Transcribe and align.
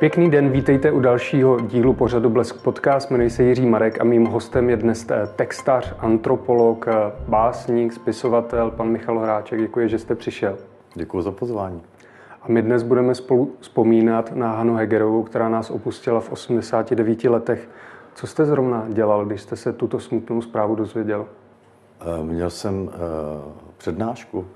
Pěkný 0.00 0.30
den, 0.30 0.50
vítejte 0.50 0.92
u 0.92 1.00
dalšího 1.00 1.60
dílu 1.60 1.92
pořadu 1.92 2.30
Blesk 2.30 2.62
Podcast. 2.62 3.10
Jmenuji 3.10 3.30
se 3.30 3.42
Jiří 3.42 3.66
Marek 3.66 4.00
a 4.00 4.04
mým 4.04 4.26
hostem 4.26 4.70
je 4.70 4.76
dnes 4.76 5.06
eh, 5.10 5.28
textař, 5.36 5.94
antropolog, 5.98 6.88
eh, 6.88 6.92
básník, 7.28 7.92
spisovatel, 7.92 8.70
pan 8.70 8.88
Michal 8.88 9.18
Hráček. 9.18 9.60
Děkuji, 9.60 9.88
že 9.88 9.98
jste 9.98 10.14
přišel. 10.14 10.58
Děkuji 10.94 11.22
za 11.22 11.32
pozvání. 11.32 11.82
A 12.42 12.48
my 12.48 12.62
dnes 12.62 12.82
budeme 12.82 13.14
spolu 13.14 13.52
vzpomínat 13.60 14.36
na 14.36 14.52
Hanu 14.52 14.74
Hegerovou, 14.74 15.22
která 15.22 15.48
nás 15.48 15.70
opustila 15.70 16.20
v 16.20 16.32
89 16.32 17.24
letech. 17.24 17.68
Co 18.14 18.26
jste 18.26 18.44
zrovna 18.44 18.86
dělal, 18.88 19.24
když 19.24 19.40
jste 19.40 19.56
se 19.56 19.72
tuto 19.72 20.00
smutnou 20.00 20.42
zprávu 20.42 20.74
dozvěděl? 20.74 21.26
Eh, 22.00 22.24
měl 22.24 22.50
jsem 22.50 22.90
přednášku. 23.76 24.46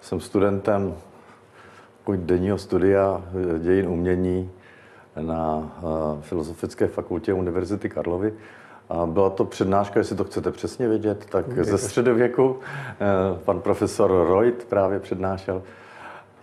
Jsem 0.00 0.20
studentem 0.20 0.94
denního 2.16 2.58
studia 2.58 3.22
dějin 3.58 3.88
umění 3.88 4.50
na 5.20 5.72
eh, 5.78 6.22
Filozofické 6.22 6.86
fakultě 6.86 7.32
Univerzity 7.32 7.88
Karlovy. 7.88 8.34
A 8.88 9.06
byla 9.06 9.30
to 9.30 9.44
přednáška, 9.44 10.00
jestli 10.00 10.16
to 10.16 10.24
chcete 10.24 10.50
přesně 10.50 10.88
vědět, 10.88 11.26
tak 11.30 11.48
Děkuji. 11.48 11.64
ze 11.64 11.78
středověku 11.78 12.58
eh, 12.60 13.38
pan 13.44 13.60
profesor 13.60 14.10
Reut 14.10 14.64
právě 14.64 15.00
přednášel. 15.00 15.62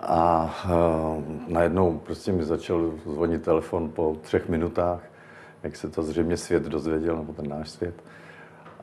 A 0.01 0.55
eh, 0.65 0.69
najednou 1.47 1.99
prostě 1.99 2.31
mi 2.31 2.43
začal 2.43 2.91
zvonit 3.05 3.43
telefon 3.43 3.89
po 3.89 4.17
třech 4.21 4.49
minutách, 4.49 4.99
jak 5.63 5.75
se 5.75 5.89
to 5.89 6.03
zřejmě 6.03 6.37
svět 6.37 6.63
dozvěděl, 6.63 7.17
nebo 7.17 7.33
ten 7.33 7.49
náš 7.49 7.69
svět. 7.69 7.95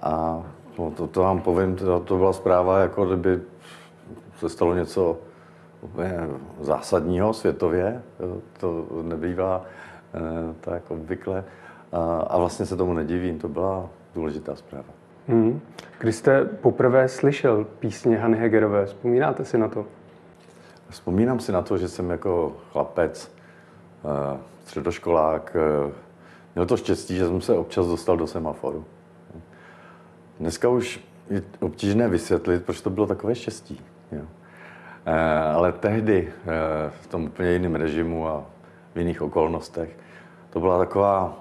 A 0.02 0.42
no, 0.78 0.90
to, 0.90 1.06
to 1.06 1.22
vám 1.22 1.40
povím, 1.40 1.76
to, 1.76 2.00
to 2.00 2.16
byla 2.16 2.32
zpráva, 2.32 2.78
jako 2.78 3.06
kdyby 3.06 3.40
se 4.38 4.48
stalo 4.48 4.74
něco 4.74 5.18
zásadního 6.60 7.32
světově. 7.32 8.02
To 8.60 8.86
nebývá 9.02 9.64
eh, 10.14 10.18
tak 10.60 10.90
obvykle. 10.90 11.44
A, 12.26 12.38
vlastně 12.38 12.66
se 12.66 12.76
tomu 12.76 12.92
nedivím, 12.92 13.38
to 13.38 13.48
byla 13.48 13.88
důležitá 14.14 14.56
zpráva. 14.56 14.88
Hmm. 15.28 15.60
Kdy 15.98 16.12
jste 16.12 16.44
poprvé 16.44 17.08
slyšel 17.08 17.66
písně 17.78 18.16
Hany 18.18 18.38
Hegerové, 18.38 18.86
vzpomínáte 18.86 19.44
si 19.44 19.58
na 19.58 19.68
to? 19.68 19.86
Vzpomínám 20.88 21.40
si 21.40 21.52
na 21.52 21.62
to, 21.62 21.78
že 21.78 21.88
jsem 21.88 22.10
jako 22.10 22.56
chlapec, 22.72 23.32
eh, 24.04 24.38
středoškolák, 24.64 25.56
eh, 25.56 25.92
měl 26.54 26.66
to 26.66 26.76
štěstí, 26.76 27.16
že 27.16 27.26
jsem 27.26 27.40
se 27.40 27.52
občas 27.52 27.86
dostal 27.86 28.16
do 28.16 28.26
semaforu. 28.26 28.84
Dneska 30.40 30.68
už 30.68 31.00
je 31.30 31.42
obtížné 31.60 32.08
vysvětlit, 32.08 32.64
proč 32.64 32.80
to 32.80 32.90
bylo 32.90 33.06
takové 33.06 33.34
štěstí. 33.34 33.80
Eh, 35.08 35.52
ale 35.54 35.72
tehdy 35.72 36.28
eh, 36.28 36.90
v 37.00 37.06
tom 37.06 37.24
úplně 37.24 37.50
jiném 37.50 37.74
režimu 37.74 38.28
a 38.28 38.44
v 38.94 38.98
jiných 38.98 39.22
okolnostech 39.22 39.96
to 40.50 40.60
byla 40.60 40.78
taková, 40.78 41.36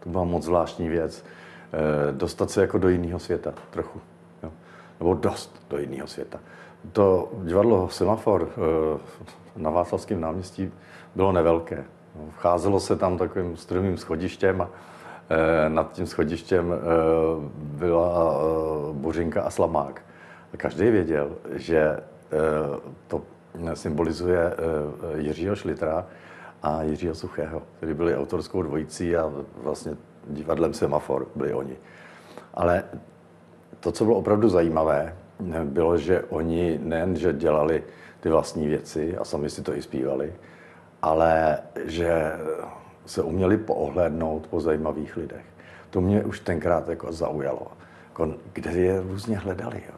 to 0.00 0.08
byla 0.08 0.24
moc 0.24 0.44
zvláštní 0.44 0.88
věc. 0.88 1.24
Eh, 1.72 2.12
dostat 2.12 2.50
se 2.50 2.60
jako 2.60 2.78
do 2.78 2.88
jiného 2.88 3.18
světa 3.18 3.54
trochu. 3.70 4.00
Jo? 4.42 4.50
Nebo 5.00 5.14
dost 5.14 5.66
do 5.70 5.78
jiného 5.78 6.06
světa. 6.06 6.38
To 6.92 7.32
divadlo 7.42 7.88
Semafor 7.88 8.48
na 9.56 9.70
Václavském 9.70 10.20
náměstí 10.20 10.72
bylo 11.14 11.32
nevelké. 11.32 11.84
Vcházelo 12.30 12.80
se 12.80 12.96
tam 12.96 13.18
takovým 13.18 13.56
strmým 13.56 13.98
schodištěm 13.98 14.60
a 14.60 14.68
nad 15.68 15.92
tím 15.92 16.06
schodištěm 16.06 16.74
byla 17.56 18.34
Bořinka 18.92 19.42
a 19.42 19.50
Slamák. 19.50 20.02
Každý 20.56 20.90
věděl, 20.90 21.36
že 21.52 21.78
eh, 21.78 22.00
to 23.06 23.22
symbolizuje 23.74 24.40
eh, 24.40 24.54
Jiřího 25.18 25.56
Šlitra 25.56 26.06
a 26.62 26.82
Jiřího 26.82 27.14
Suchého, 27.14 27.62
kteří 27.76 27.94
byli 27.94 28.16
autorskou 28.16 28.62
dvojicí 28.62 29.16
a 29.16 29.32
vlastně 29.62 29.96
divadlem 30.26 30.74
Semafor 30.74 31.28
byli 31.34 31.54
oni. 31.54 31.76
Ale 32.54 32.84
to, 33.80 33.92
co 33.92 34.04
bylo 34.04 34.16
opravdu 34.16 34.48
zajímavé, 34.48 35.16
bylo, 35.64 35.98
že 35.98 36.22
oni 36.22 36.80
nejen, 36.82 37.16
že 37.16 37.32
dělali 37.32 37.82
ty 38.20 38.28
vlastní 38.28 38.66
věci 38.66 39.16
a 39.16 39.24
sami 39.24 39.50
si 39.50 39.62
to 39.62 39.74
i 39.76 39.82
zpívali, 39.82 40.32
ale 41.02 41.58
že 41.84 42.32
se 43.06 43.22
uměli 43.22 43.56
poohlédnout 43.56 44.46
po 44.46 44.60
zajímavých 44.60 45.16
lidech. 45.16 45.44
To 45.90 46.00
mě 46.00 46.24
už 46.24 46.40
tenkrát 46.40 46.88
jako 46.88 47.12
zaujalo. 47.12 47.66
Jako, 48.08 48.34
kde 48.52 48.70
je 48.70 49.00
různě 49.00 49.38
hledali. 49.38 49.82
Jo. 49.88 49.94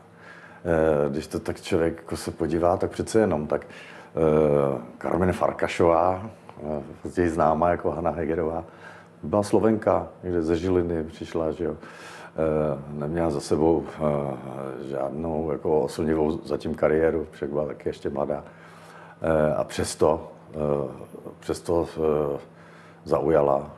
Eh, 0.65 1.11
když 1.11 1.27
to 1.27 1.41
tak 1.41 1.61
člověk 1.61 1.97
jako 1.97 2.17
se 2.17 2.31
podívá, 2.31 2.77
tak 2.77 2.91
přece 2.91 3.21
jenom 3.21 3.47
tak 3.47 3.67
eh, 3.67 4.81
Karmen 4.99 5.33
Farkašová, 5.33 6.31
eh, 6.61 6.83
později 7.03 7.29
známá 7.29 7.71
jako 7.71 7.91
Hanna 7.91 8.11
Hegerová, 8.11 8.65
byla 9.23 9.43
Slovenka, 9.43 10.09
někde 10.23 10.43
ze 10.43 10.57
Žiliny 10.57 11.05
přišla, 11.05 11.51
že 11.51 11.65
jo. 11.65 11.77
Neměla 12.91 13.31
za 13.31 13.41
sebou 13.41 13.85
žádnou 14.91 15.53
jako 15.53 15.81
oslnivou 15.81 16.41
zatím 16.45 16.75
kariéru, 16.75 17.27
však 17.31 17.51
byla 17.51 17.67
taky 17.67 17.89
ještě 17.89 18.11
mladá. 18.11 18.45
A 19.57 19.65
přesto, 19.65 20.33
přesto 21.41 21.89
zaujala 23.05 23.71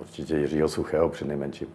určitě 0.00 0.36
Jiřího 0.36 0.68
Suchého 0.68 1.08
při 1.08 1.24
nejmenším 1.24 1.68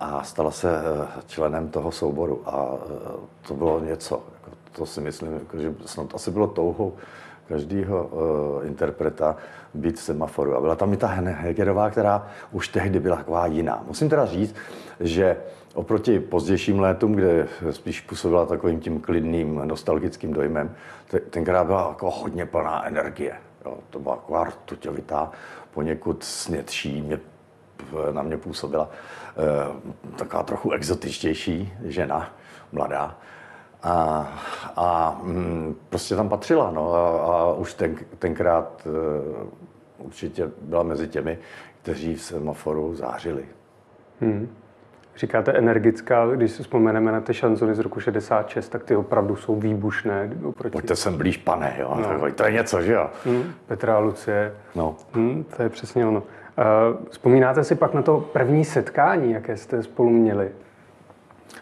a 0.00 0.22
stala 0.22 0.50
se 0.50 0.70
eh, 0.78 1.08
členem 1.26 1.68
toho 1.68 1.92
souboru. 1.92 2.42
A 2.46 2.68
eh, 2.74 3.48
to 3.48 3.54
bylo 3.54 3.80
něco. 3.80 4.22
Jako 4.34 4.56
to 4.72 4.86
si 4.86 5.00
myslím, 5.00 5.32
jako, 5.32 5.58
že 5.58 5.74
snad 5.86 6.14
asi 6.14 6.30
bylo 6.30 6.46
touhou 6.46 6.96
každého 7.48 8.06
uh, 8.06 8.66
interpreta 8.66 9.36
být 9.74 9.96
v 9.96 10.02
semaforu. 10.02 10.56
A 10.56 10.60
byla 10.60 10.76
tam 10.76 10.92
i 10.92 10.96
ta 10.96 11.06
Hegerová, 11.06 11.90
která 11.90 12.26
už 12.52 12.68
tehdy 12.68 13.00
byla 13.00 13.16
taková 13.16 13.46
jiná. 13.46 13.84
Musím 13.86 14.08
teda 14.08 14.26
říct, 14.26 14.54
že 15.00 15.36
oproti 15.74 16.20
pozdějším 16.20 16.80
létům, 16.80 17.12
kde 17.12 17.48
spíš 17.70 18.00
působila 18.00 18.46
takovým 18.46 18.80
tím 18.80 19.00
klidným, 19.00 19.62
nostalgickým 19.64 20.32
dojmem, 20.32 20.74
tenkrát 21.30 21.66
byla 21.66 21.88
jako 21.88 22.10
hodně 22.10 22.46
plná 22.46 22.86
energie. 22.86 23.32
Jo, 23.64 23.78
to 23.90 23.98
byla 23.98 24.16
taková 24.16 24.44
rtuťovitá, 24.44 25.30
poněkud 25.70 26.24
snědší, 26.24 27.02
mě, 27.02 27.20
na 28.12 28.22
mě 28.22 28.36
působila. 28.36 28.90
Eh, 29.36 30.16
taková 30.16 30.42
trochu 30.42 30.70
exotičtější 30.70 31.72
žena, 31.84 32.30
mladá. 32.72 33.18
A, 33.82 34.28
a 34.76 35.18
mm, 35.22 35.76
prostě 35.88 36.16
tam 36.16 36.28
patřila, 36.28 36.70
no, 36.70 36.94
a, 36.94 37.08
a 37.32 37.52
už 37.52 37.74
ten, 37.74 37.96
tenkrát 38.18 38.86
uh, 38.86 40.06
určitě 40.06 40.50
byla 40.60 40.82
mezi 40.82 41.08
těmi, 41.08 41.38
kteří 41.82 42.14
v 42.14 42.22
semaforu 42.22 42.94
zářili. 42.94 43.44
Hmm. 44.20 44.48
Říkáte 45.16 45.52
energická, 45.52 46.26
když 46.26 46.50
si 46.52 46.62
vzpomeneme 46.62 47.12
na 47.12 47.20
ty 47.20 47.34
šanzony 47.34 47.74
z 47.74 47.78
roku 47.78 48.00
66, 48.00 48.68
tak 48.68 48.84
ty 48.84 48.96
opravdu 48.96 49.36
jsou 49.36 49.60
výbušné. 49.60 50.30
Oproti... 50.44 50.72
Pojďte 50.72 50.96
sem 50.96 51.18
blíž, 51.18 51.36
pane, 51.36 51.76
jo. 51.78 51.98
No. 52.00 52.32
to 52.32 52.44
je 52.44 52.52
něco, 52.52 52.82
že 52.82 52.92
jo? 52.92 53.10
Hmm. 53.24 53.52
Petra 53.66 53.96
a 53.96 53.98
Lucie. 53.98 54.54
No. 54.74 54.96
Hmm, 55.12 55.44
to 55.56 55.62
je 55.62 55.68
přesně 55.68 56.06
ono. 56.06 56.22
Eh, 56.60 56.96
vzpomínáte 57.10 57.64
si 57.64 57.74
pak 57.74 57.94
na 57.94 58.02
to 58.02 58.20
první 58.20 58.64
setkání, 58.64 59.32
jaké 59.32 59.56
jste 59.56 59.82
spolu 59.82 60.10
měli? 60.10 60.50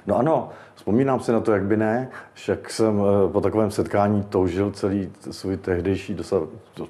No 0.07 0.17
ano, 0.17 0.51
vzpomínám 0.75 1.21
si 1.21 1.33
na 1.33 1.41
to, 1.41 1.53
jak 1.53 1.63
by 1.63 1.77
ne. 1.77 2.09
Však 2.33 2.71
jsem 2.71 3.01
eh, 3.01 3.33
po 3.33 3.41
takovém 3.41 3.71
setkání 3.71 4.23
toužil 4.23 4.71
celý 4.71 5.13
svůj 5.31 5.57
tehdejší 5.57 6.15
do, 6.15 6.49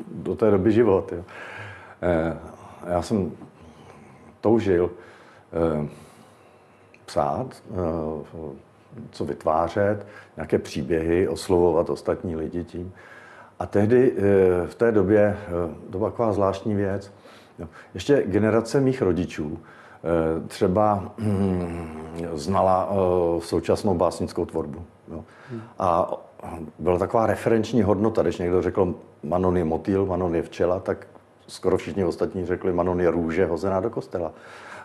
do 0.08 0.34
té 0.34 0.50
doby 0.50 0.72
život. 0.72 1.12
Jo. 1.12 1.22
Eh, 2.02 2.36
já 2.86 3.02
jsem 3.02 3.32
toužil 4.40 4.90
psát, 7.06 7.62
co 9.10 9.24
vytvářet, 9.24 10.06
nějaké 10.36 10.58
příběhy, 10.58 11.28
oslovovat 11.28 11.90
ostatní 11.90 12.36
lidi 12.36 12.64
tím. 12.64 12.92
A 13.58 13.66
tehdy 13.66 14.14
v 14.66 14.74
té 14.74 14.92
době, 14.92 15.36
to 15.90 15.98
byla 15.98 16.10
taková 16.10 16.32
zvláštní 16.32 16.74
věc, 16.74 17.12
Jo. 17.58 17.66
Ještě 17.94 18.22
generace 18.26 18.80
mých 18.80 19.02
rodičů 19.02 19.58
eh, 19.58 20.48
třeba 20.48 21.12
hm, 21.18 22.26
znala 22.32 22.88
eh, 22.90 23.40
současnou 23.40 23.94
básnickou 23.94 24.44
tvorbu. 24.44 24.84
Jo. 25.12 25.24
A 25.78 26.12
byla 26.78 26.98
taková 26.98 27.26
referenční 27.26 27.82
hodnota, 27.82 28.22
když 28.22 28.38
někdo 28.38 28.62
řekl 28.62 28.94
Manon 29.22 29.56
je 29.56 29.64
motýl, 29.64 30.06
Manon 30.06 30.34
je 30.34 30.42
včela, 30.42 30.80
tak 30.80 31.06
skoro 31.46 31.76
všichni 31.76 32.04
ostatní 32.04 32.46
řekli 32.46 32.72
Manon 32.72 33.00
je 33.00 33.10
růže 33.10 33.46
hozená 33.46 33.80
do 33.80 33.90
kostela. 33.90 34.32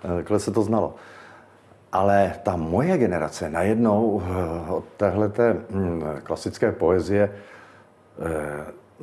Eh, 0.04 0.16
takhle 0.16 0.40
se 0.40 0.52
to 0.52 0.62
znalo. 0.62 0.96
Ale 1.92 2.34
ta 2.44 2.56
moje 2.56 2.98
generace 2.98 3.50
najednou 3.50 4.22
od 4.70 4.84
téhleté 4.98 5.56
hm, 5.70 6.04
klasické 6.24 6.72
poezie 6.72 7.30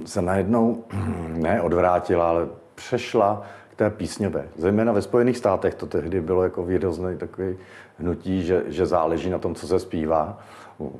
se 0.04 0.22
najednou 0.22 0.84
hm, 0.92 1.36
ne 1.42 1.62
odvrátila, 1.62 2.28
ale 2.28 2.48
přešla 2.74 3.42
té 3.80 3.90
písňové. 3.90 4.48
Zejména 4.56 4.92
ve 4.92 5.02
Spojených 5.02 5.36
státech 5.36 5.74
to 5.74 5.86
tehdy 5.86 6.20
bylo 6.20 6.42
jako 6.42 6.64
výrazný 6.64 7.16
takový 7.16 7.56
hnutí, 7.98 8.42
že, 8.42 8.64
že 8.66 8.86
záleží 8.86 9.30
na 9.30 9.38
tom, 9.38 9.54
co 9.54 9.66
se 9.66 9.78
zpívá. 9.78 10.38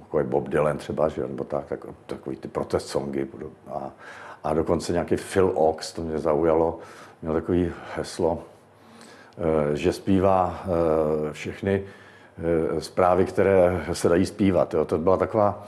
Jako 0.00 0.18
je 0.18 0.24
Bob 0.24 0.48
Dylan 0.48 0.78
třeba, 0.78 1.08
že, 1.08 1.20
nebo 1.20 1.44
tak, 1.44 1.66
tak, 1.66 1.86
takový 2.06 2.36
ty 2.36 2.48
protest 2.48 2.88
songy. 2.88 3.26
A, 3.70 3.90
A 4.44 4.54
dokonce 4.54 4.92
nějaký 4.92 5.16
Phil 5.16 5.52
Ox, 5.54 5.92
to 5.92 6.02
mě 6.02 6.18
zaujalo, 6.18 6.78
měl 7.22 7.34
takový 7.34 7.72
heslo, 7.96 8.42
eh, 9.38 9.76
že 9.76 9.92
zpívá 9.92 10.64
eh, 10.64 11.32
všechny 11.32 11.84
eh, 11.84 12.80
zprávy, 12.80 13.24
které 13.24 13.84
se 13.92 14.08
dají 14.08 14.26
zpívat. 14.26 14.74
Jo. 14.74 14.84
To 14.84 14.98
byla 14.98 15.16
taková, 15.16 15.64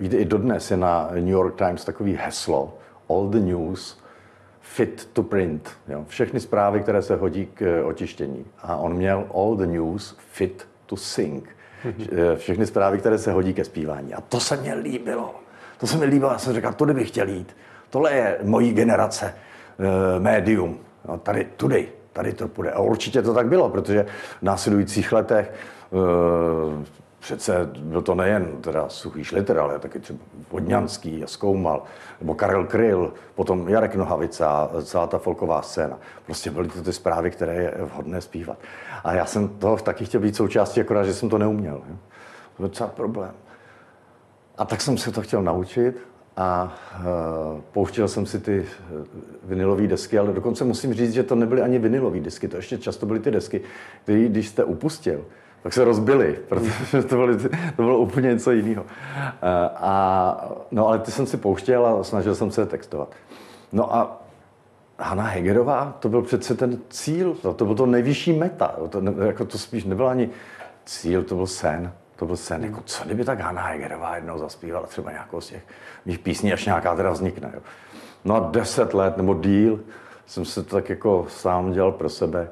víte, 0.00 0.16
i 0.16 0.24
dodnes 0.24 0.70
je 0.70 0.76
na 0.76 1.08
New 1.14 1.38
York 1.38 1.54
Times 1.54 1.84
takový 1.84 2.18
heslo, 2.20 2.74
all 3.08 3.28
the 3.28 3.40
news 3.40 4.07
fit 4.68 5.08
to 5.12 5.22
print. 5.22 5.70
Jo. 5.88 6.04
Všechny 6.08 6.40
zprávy, 6.40 6.80
které 6.80 7.02
se 7.02 7.16
hodí 7.16 7.46
k 7.54 7.82
otištění. 7.84 8.44
A 8.62 8.76
on 8.76 8.94
měl 8.94 9.24
all 9.34 9.56
the 9.56 9.66
news 9.66 10.16
fit 10.30 10.68
to 10.86 10.96
sing. 10.96 11.48
Všechny 12.36 12.66
zprávy, 12.66 12.98
které 12.98 13.18
se 13.18 13.32
hodí 13.32 13.54
ke 13.54 13.64
zpívání. 13.64 14.14
A 14.14 14.20
to 14.20 14.40
se 14.40 14.56
mně 14.56 14.74
líbilo. 14.74 15.34
To 15.78 15.86
se 15.86 15.96
mi 15.96 16.04
líbilo. 16.04 16.32
Já 16.32 16.38
jsem 16.38 16.54
říkal, 16.54 16.72
tudy 16.72 16.94
bych 16.94 17.08
chtěl 17.08 17.28
jít. 17.28 17.56
Tohle 17.90 18.12
je 18.12 18.38
mojí 18.42 18.72
generace 18.72 19.26
e, 19.26 20.20
médium. 20.20 20.78
No, 21.08 21.18
tady, 21.18 21.44
tudy, 21.56 21.88
tady 22.12 22.32
to 22.32 22.48
půjde. 22.48 22.70
A 22.70 22.80
určitě 22.80 23.22
to 23.22 23.34
tak 23.34 23.48
bylo, 23.48 23.68
protože 23.68 24.06
v 24.38 24.42
následujících 24.42 25.12
letech 25.12 25.52
e, 25.52 26.98
přece 27.18 27.70
byl 27.78 28.02
to 28.02 28.14
nejen 28.14 28.56
teda 28.60 28.88
suchý 28.88 29.24
šliter, 29.24 29.58
ale 29.58 29.78
taky 29.78 30.00
třeba 30.00 30.18
Vodňanský 30.50 31.22
Zkoumal, 31.26 31.82
nebo 32.20 32.34
Karel 32.34 32.66
Kryl, 32.66 33.12
potom 33.34 33.68
Jarek 33.68 33.94
Nohavica 33.94 34.48
a 34.50 34.82
celá 34.82 35.06
ta 35.06 35.18
folková 35.18 35.62
scéna. 35.62 35.98
Prostě 36.26 36.50
byly 36.50 36.68
to 36.68 36.82
ty 36.82 36.92
zprávy, 36.92 37.30
které 37.30 37.54
je 37.54 37.74
vhodné 37.80 38.20
zpívat. 38.20 38.58
A 39.04 39.14
já 39.14 39.26
jsem 39.26 39.48
toho 39.48 39.76
taky 39.76 40.04
chtěl 40.04 40.20
být 40.20 40.36
součástí, 40.36 40.80
akorát, 40.80 41.04
že 41.04 41.14
jsem 41.14 41.28
to 41.28 41.38
neuměl. 41.38 41.76
To 41.76 42.62
byl 42.62 42.68
docela 42.68 42.88
problém. 42.88 43.32
A 44.58 44.64
tak 44.64 44.80
jsem 44.80 44.98
se 44.98 45.12
to 45.12 45.22
chtěl 45.22 45.42
naučit 45.42 45.96
a 46.36 46.78
uh, 46.98 47.60
pouštěl 47.72 48.08
jsem 48.08 48.26
si 48.26 48.40
ty 48.40 48.60
uh, 48.60 49.06
vinylové 49.44 49.86
desky, 49.86 50.18
ale 50.18 50.32
dokonce 50.32 50.64
musím 50.64 50.94
říct, 50.94 51.12
že 51.12 51.22
to 51.22 51.34
nebyly 51.34 51.62
ani 51.62 51.78
vinylové 51.78 52.20
desky, 52.20 52.48
to 52.48 52.56
ještě 52.56 52.78
často 52.78 53.06
byly 53.06 53.20
ty 53.20 53.30
desky, 53.30 53.60
které 54.02 54.28
když 54.28 54.48
jste 54.48 54.64
upustil, 54.64 55.24
tak 55.62 55.72
se 55.72 55.84
rozbili, 55.84 56.38
protože 56.48 57.02
to, 57.08 57.16
bylo, 57.16 57.36
to 57.76 57.82
bylo 57.82 57.98
úplně 57.98 58.28
něco 58.28 58.50
jiného. 58.50 58.82
Uh, 58.82 58.88
a, 59.74 60.48
no 60.70 60.88
ale 60.88 60.98
ty 60.98 61.10
jsem 61.10 61.26
si 61.26 61.36
pouštěl 61.36 61.86
a 61.86 62.04
snažil 62.04 62.34
jsem 62.34 62.50
se 62.50 62.66
textovat. 62.66 63.08
No 63.72 63.94
a 63.94 64.22
Hanna 64.98 65.22
Hegerová, 65.22 65.96
to 65.98 66.08
byl 66.08 66.22
přece 66.22 66.54
ten 66.54 66.78
cíl, 66.90 67.34
to, 67.34 67.54
to 67.54 67.64
byl 67.64 67.74
to 67.74 67.86
nejvyšší 67.86 68.32
meta, 68.32 68.74
to, 68.88 69.00
ne, 69.00 69.12
jako 69.26 69.44
to 69.44 69.58
spíš 69.58 69.84
nebyl 69.84 70.08
ani 70.08 70.30
cíl, 70.84 71.22
to 71.22 71.34
byl 71.34 71.46
sen. 71.46 71.92
To 72.16 72.26
byl 72.26 72.36
sen, 72.36 72.64
jako 72.64 72.80
co 72.84 73.04
kdyby 73.04 73.24
tak 73.24 73.40
Hanna 73.40 73.62
Hegerová 73.62 74.16
jednou 74.16 74.38
zaspívala 74.38 74.86
třeba 74.86 75.10
nějakou 75.10 75.40
z 75.40 75.48
těch 75.48 75.62
mých 76.06 76.18
písní, 76.18 76.52
až 76.52 76.66
nějaká 76.66 76.96
teda 76.96 77.10
vznikne. 77.10 77.50
Jo. 77.54 77.60
No 78.24 78.36
a 78.36 78.50
deset 78.50 78.94
let 78.94 79.16
nebo 79.16 79.34
díl 79.34 79.80
jsem 80.26 80.44
se 80.44 80.62
to 80.62 80.76
tak 80.76 80.88
jako 80.88 81.26
sám 81.28 81.72
dělal 81.72 81.92
pro 81.92 82.08
sebe. 82.08 82.48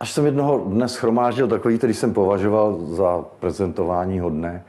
Až 0.00 0.12
jsem 0.12 0.26
jednoho 0.26 0.58
dne 0.58 0.88
schromáždil 0.88 1.48
takový, 1.48 1.78
který 1.78 1.94
jsem 1.94 2.14
považoval 2.14 2.78
za 2.80 3.24
prezentování 3.40 4.20
hodné. 4.20 4.64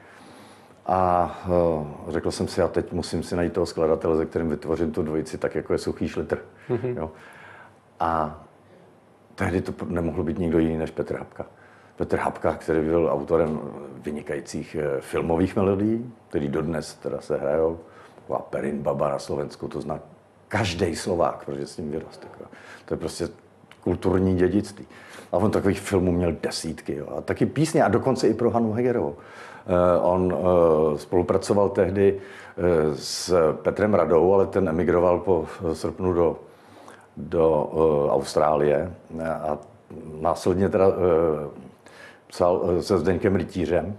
A 0.86 1.32
uh, 1.48 1.88
řekl 2.08 2.32
jsem 2.32 2.48
si, 2.48 2.62
a 2.62 2.68
teď 2.68 2.92
musím 2.92 3.24
si 3.24 3.36
najít 3.36 3.54
toho 3.54 3.66
skladatele, 3.66 4.18
ze 4.18 4.26
kterým 4.26 4.50
vytvořím 4.50 4.92
tu 4.92 5.04
dvojici, 5.04 5.38
tak 5.38 5.56
jako 5.56 5.74
je 5.74 5.80
suchý 5.80 6.08
šlitr. 6.08 6.40
Mm-hmm. 6.70 6.98
Jo. 6.98 7.12
A 8.00 8.42
tehdy 9.36 9.62
to 9.62 9.86
nemohlo 9.86 10.24
být 10.24 10.40
nikdo 10.40 10.60
jiný 10.60 10.78
než 10.78 10.92
Petr 10.92 11.18
Hapka. 11.18 11.46
Petr 11.96 12.18
Hapka, 12.18 12.56
který 12.56 12.82
byl 12.82 13.10
autorem 13.12 13.60
vynikajících 14.04 14.76
eh, 14.76 15.02
filmových 15.02 15.56
melodií, 15.56 16.14
který 16.30 16.48
dodnes 16.48 16.96
teda 16.96 17.22
se 17.22 17.38
hrajou. 17.38 17.80
Taková 18.16 18.40
Perin 18.40 18.82
Baba 18.82 19.10
na 19.10 19.20
Slovensku, 19.20 19.68
to 19.68 19.82
zná 19.82 20.00
každý 20.48 20.96
Slovák, 20.96 21.46
protože 21.46 21.68
s 21.68 21.78
ním 21.78 21.92
vyrostl. 21.92 22.28
To 22.86 22.94
je 22.94 22.98
prostě 22.98 23.30
kulturní 23.88 24.36
dědictví. 24.36 24.86
A 25.32 25.38
on 25.38 25.52
takových 25.52 25.80
filmů 25.80 26.12
měl 26.12 26.34
desítky. 26.44 26.96
Jo. 26.96 27.08
A 27.18 27.22
taky 27.22 27.46
písně, 27.46 27.84
a 27.84 27.88
dokonce 27.88 28.28
i 28.28 28.34
pro 28.34 28.50
Hanu 28.50 28.74
Hegerovou. 28.74 29.16
Uh, 29.16 30.12
on 30.12 30.34
uh, 30.34 30.40
spolupracoval 30.98 31.70
tehdy 31.70 32.14
uh, 32.14 32.64
s 32.96 33.34
Petrem 33.62 33.94
Radou, 33.94 34.34
ale 34.34 34.48
ten 34.48 34.70
emigroval 34.70 35.20
po 35.20 35.46
srpnu 35.74 36.14
do, 36.14 36.40
do 37.18 37.70
Austrálie 38.12 38.92
a 39.24 39.58
následně 40.22 40.70
teda 40.70 40.86
psal 42.28 42.62
eh, 42.70 42.84
se 42.84 42.98
Zdeňkem 42.98 43.36
Rytířem. 43.36 43.98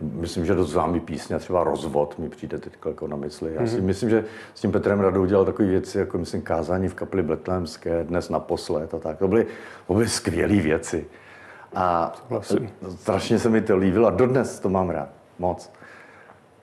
Myslím, 0.00 0.46
že 0.46 0.54
dost 0.54 0.70
známý 0.70 1.00
písně, 1.00 1.38
třeba 1.38 1.64
Rozvod 1.64 2.18
mi 2.18 2.28
přijde 2.28 2.58
teď 2.58 2.72
jako 2.86 3.06
na 3.06 3.16
mysli. 3.16 3.54
Já 3.54 3.66
si 3.66 3.76
mm-hmm. 3.76 3.82
myslím, 3.82 4.10
že 4.10 4.24
s 4.54 4.60
tím 4.60 4.72
Petrem 4.72 5.00
Radou 5.00 5.24
dělal 5.24 5.44
takové 5.44 5.68
věci, 5.68 5.98
jako 5.98 6.18
myslím 6.18 6.42
kázání 6.42 6.88
v 6.88 6.94
kapli 6.94 7.22
Betlémské, 7.22 8.04
dnes 8.04 8.28
naposled 8.28 8.94
a 8.94 8.98
tak. 8.98 9.18
To 9.18 9.28
byly, 9.28 9.46
to 9.86 9.94
byly 9.94 10.08
skvělé 10.08 10.54
věci. 10.54 11.06
A 11.74 12.14
strašně 12.96 13.38
se 13.38 13.48
mi 13.48 13.60
to 13.60 13.76
líbilo 13.76 14.06
a 14.06 14.10
dodnes 14.10 14.60
to 14.60 14.68
mám 14.68 14.90
rád. 14.90 15.08
Moc. 15.38 15.72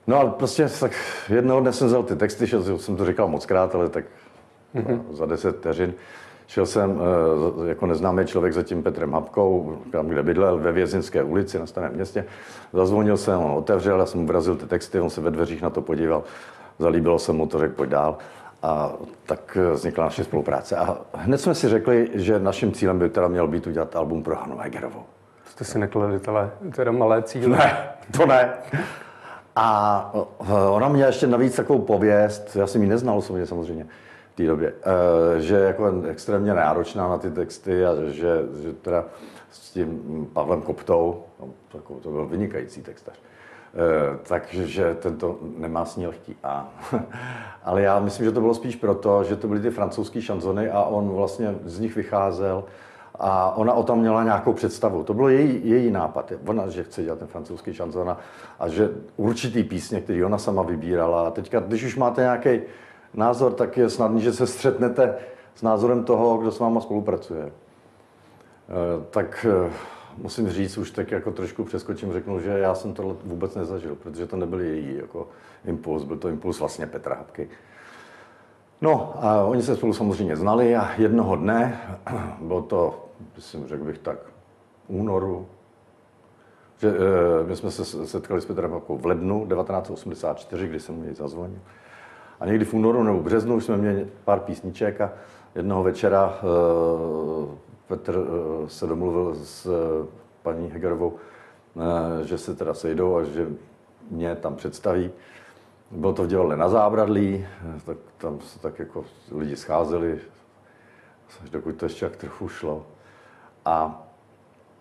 No 0.07 0.19
ale 0.19 0.29
prostě 0.29 0.69
tak 0.79 0.91
jednoho 1.29 1.61
dne 1.61 1.73
jsem 1.73 1.87
vzal 1.87 2.03
ty 2.03 2.15
texty, 2.15 2.47
že 2.47 2.57
jsem 2.77 2.95
to 2.95 3.05
říkal 3.05 3.27
moc 3.27 3.45
krát, 3.45 3.75
ale 3.75 3.89
tak 3.89 4.05
mm-hmm. 4.75 5.01
za 5.11 5.25
deset 5.25 5.57
vteřin. 5.57 5.93
Šel 6.49 6.65
jsem 6.65 7.01
eh, 7.65 7.69
jako 7.69 7.85
neznámý 7.85 8.25
člověk 8.25 8.53
za 8.53 8.63
tím 8.63 8.83
Petrem 8.83 9.13
Hapkou, 9.13 9.77
tam, 9.91 10.07
kde 10.07 10.23
bydlel, 10.23 10.57
ve 10.57 10.71
Vězinské 10.71 11.23
ulici 11.23 11.59
na 11.59 11.65
Starém 11.65 11.93
městě. 11.93 12.25
Zazvonil 12.73 13.17
jsem, 13.17 13.39
on 13.39 13.51
otevřel, 13.51 13.99
já 13.99 14.05
jsem 14.05 14.21
mu 14.21 14.27
vrazil 14.27 14.55
ty 14.55 14.65
texty, 14.65 14.99
on 14.99 15.09
se 15.09 15.21
ve 15.21 15.31
dveřích 15.31 15.61
na 15.61 15.69
to 15.69 15.81
podíval, 15.81 16.23
zalíbilo 16.79 17.19
se 17.19 17.33
mu 17.33 17.47
to, 17.47 17.59
řekl, 17.59 17.73
pojď 17.75 17.89
dál. 17.89 18.17
A 18.63 18.93
tak 19.25 19.57
eh, 19.61 19.73
vznikla 19.73 20.03
naše 20.03 20.23
spolupráce. 20.23 20.75
A 20.75 20.97
hned 21.13 21.37
jsme 21.37 21.55
si 21.55 21.69
řekli, 21.69 22.09
že 22.13 22.39
naším 22.39 22.71
cílem 22.71 22.99
by 22.99 23.09
teda 23.09 23.27
měl 23.27 23.47
být 23.47 23.67
udělat 23.67 23.95
album 23.95 24.23
pro 24.23 24.35
Hanu 24.35 24.57
Hegerovou. 24.57 25.03
Jste 25.45 25.65
si 25.65 25.79
nekladli 25.79 26.19
teda 26.75 26.91
malé 26.91 27.23
cíle? 27.23 27.57
Ne, 27.57 27.89
to 28.17 28.25
ne. 28.25 28.49
A 29.55 30.11
eh, 30.41 30.53
ona 30.69 30.87
měla 30.87 31.07
ještě 31.07 31.27
navíc 31.27 31.55
takovou 31.55 31.79
pověst, 31.79 32.55
já 32.55 32.67
jsem 32.67 32.83
ji 32.83 32.89
neznal 32.89 33.17
osobně 33.17 33.45
samozřejmě, 33.45 33.85
té 34.39 34.47
době, 34.47 34.73
eh, 34.83 35.41
že 35.41 35.55
je 35.55 35.63
jako 35.63 36.03
extrémně 36.07 36.53
náročná 36.53 37.09
na 37.09 37.17
ty 37.17 37.31
texty 37.31 37.85
a 37.85 37.95
že, 37.95 38.43
že 38.61 38.73
teda 38.73 39.05
s 39.51 39.71
tím 39.71 40.27
Pavlem 40.33 40.61
Koptou, 40.61 41.23
no, 41.39 41.49
to 42.01 42.09
byl 42.09 42.25
vynikající 42.25 42.81
textař, 42.81 43.15
eh, 43.19 44.19
takže 44.23 44.97
tento 44.99 45.37
nemá 45.57 45.85
s 45.85 45.95
ní 45.95 46.07
lehký 46.07 46.35
A. 46.43 46.69
Ale 47.63 47.81
já 47.81 47.99
myslím, 47.99 48.25
že 48.25 48.31
to 48.31 48.41
bylo 48.41 48.53
spíš 48.53 48.75
proto, 48.75 49.23
že 49.23 49.35
to 49.35 49.47
byly 49.47 49.59
ty 49.59 49.69
francouzské 49.69 50.21
šanzony 50.21 50.69
a 50.69 50.83
on 50.83 51.09
vlastně 51.09 51.55
z 51.65 51.79
nich 51.79 51.95
vycházel 51.95 52.63
a 53.19 53.57
ona 53.57 53.73
o 53.73 53.83
tom 53.83 53.99
měla 53.99 54.23
nějakou 54.23 54.53
představu. 54.53 55.03
To 55.03 55.13
bylo 55.13 55.29
její, 55.29 55.61
její 55.63 55.91
nápad. 55.91 56.33
Ona, 56.47 56.69
že 56.69 56.83
chce 56.83 57.03
dělat 57.03 57.19
ten 57.19 57.27
francouzský 57.27 57.73
šanzon 57.73 58.17
a 58.59 58.67
že 58.67 58.89
určitý 59.17 59.63
písně, 59.63 60.01
který 60.01 60.23
ona 60.23 60.37
sama 60.37 60.63
vybírala. 60.63 61.27
A 61.27 61.31
teďka, 61.31 61.59
když 61.59 61.83
už 61.83 61.95
máte 61.95 62.21
nějaký 62.21 62.61
názor, 63.13 63.53
tak 63.53 63.77
je 63.77 63.89
snadný, 63.89 64.21
že 64.21 64.33
se 64.33 64.47
střetnete 64.47 65.15
s 65.55 65.61
názorem 65.61 66.03
toho, 66.03 66.37
kdo 66.37 66.51
s 66.51 66.59
váma 66.59 66.81
spolupracuje. 66.81 67.45
Eh, 68.69 69.05
tak 69.09 69.45
eh, 69.49 69.71
musím 70.17 70.49
říct, 70.49 70.77
už 70.77 70.91
tak 70.91 71.11
jako 71.11 71.31
trošku 71.31 71.63
přeskočím, 71.63 72.13
řeknu, 72.13 72.39
že 72.39 72.49
já 72.49 72.75
jsem 72.75 72.93
to 72.93 73.17
vůbec 73.23 73.55
nezažil, 73.55 73.95
protože 73.95 74.27
to 74.27 74.37
nebyl 74.37 74.61
její 74.61 74.97
jako 74.97 75.27
impuls, 75.65 76.03
byl 76.03 76.17
to 76.17 76.29
impuls 76.29 76.59
vlastně 76.59 76.87
Petra 76.87 77.15
Hapky. 77.15 77.49
No 78.81 79.25
a 79.25 79.43
oni 79.43 79.61
se 79.61 79.75
spolu 79.75 79.93
samozřejmě 79.93 80.35
znali 80.35 80.75
a 80.75 80.91
jednoho 80.97 81.35
dne, 81.35 81.81
bylo 82.41 82.61
to, 82.61 83.05
myslím, 83.35 83.67
řekl 83.67 83.83
bych 83.83 83.97
tak, 83.97 84.19
únoru, 84.87 85.47
že 86.77 86.89
e, 86.89 87.43
my 87.47 87.55
jsme 87.55 87.71
se 87.71 87.85
setkali 88.07 88.41
s 88.41 88.45
Petrem 88.45 88.71
Hapkou 88.71 88.97
v 88.97 89.05
lednu 89.05 89.47
1984, 89.47 90.67
kdy 90.67 90.79
jsem 90.79 91.03
jej 91.03 91.13
zazvonil. 91.15 91.59
A 92.39 92.45
někdy 92.45 92.65
v 92.65 92.73
únoru 92.73 93.03
nebo 93.03 93.19
březnu 93.19 93.55
už 93.55 93.63
jsme 93.63 93.77
měli 93.77 94.07
pár 94.25 94.39
písniček 94.39 95.01
a 95.01 95.11
jednoho 95.55 95.83
večera 95.83 96.39
uh, 96.43 97.49
Petr 97.87 98.17
uh, 98.17 98.67
se 98.67 98.87
domluvil 98.87 99.35
s 99.35 99.65
uh, 99.65 99.73
paní 100.43 100.67
Hegerovou, 100.67 101.13
že 102.23 102.37
se 102.37 102.55
teda 102.55 102.73
sejdou 102.73 103.15
a 103.15 103.23
že 103.23 103.47
mě 104.11 104.35
tam 104.35 104.55
představí. 104.55 105.11
Bylo 105.91 106.13
to 106.13 106.23
v 106.23 106.27
divadle 106.27 106.57
na 106.57 106.69
Zábradlí, 106.69 107.45
tak 107.85 107.97
tam 108.17 108.39
se 108.39 108.59
tak 108.59 108.79
jako 108.79 109.05
lidi 109.31 109.55
scházeli, 109.55 110.19
dokud 111.51 111.75
to 111.75 111.85
ještě 111.85 112.05
jak 112.05 112.15
trochu 112.15 112.47
šlo. 112.47 112.85
A 113.65 114.05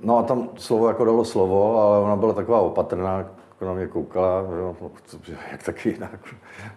No 0.00 0.18
a 0.18 0.22
tam 0.22 0.48
slovo 0.56 0.88
jako 0.88 1.04
dalo 1.04 1.24
slovo, 1.24 1.80
ale 1.80 1.98
ona 1.98 2.16
byla 2.16 2.32
taková 2.32 2.60
opatrná, 2.60 3.24
jako 3.58 3.64
na 3.64 3.74
mě 3.74 3.86
koukala, 3.86 4.44
že, 5.22 5.36
jak 5.52 5.62
taky 5.62 5.88
jinak. 5.88 6.34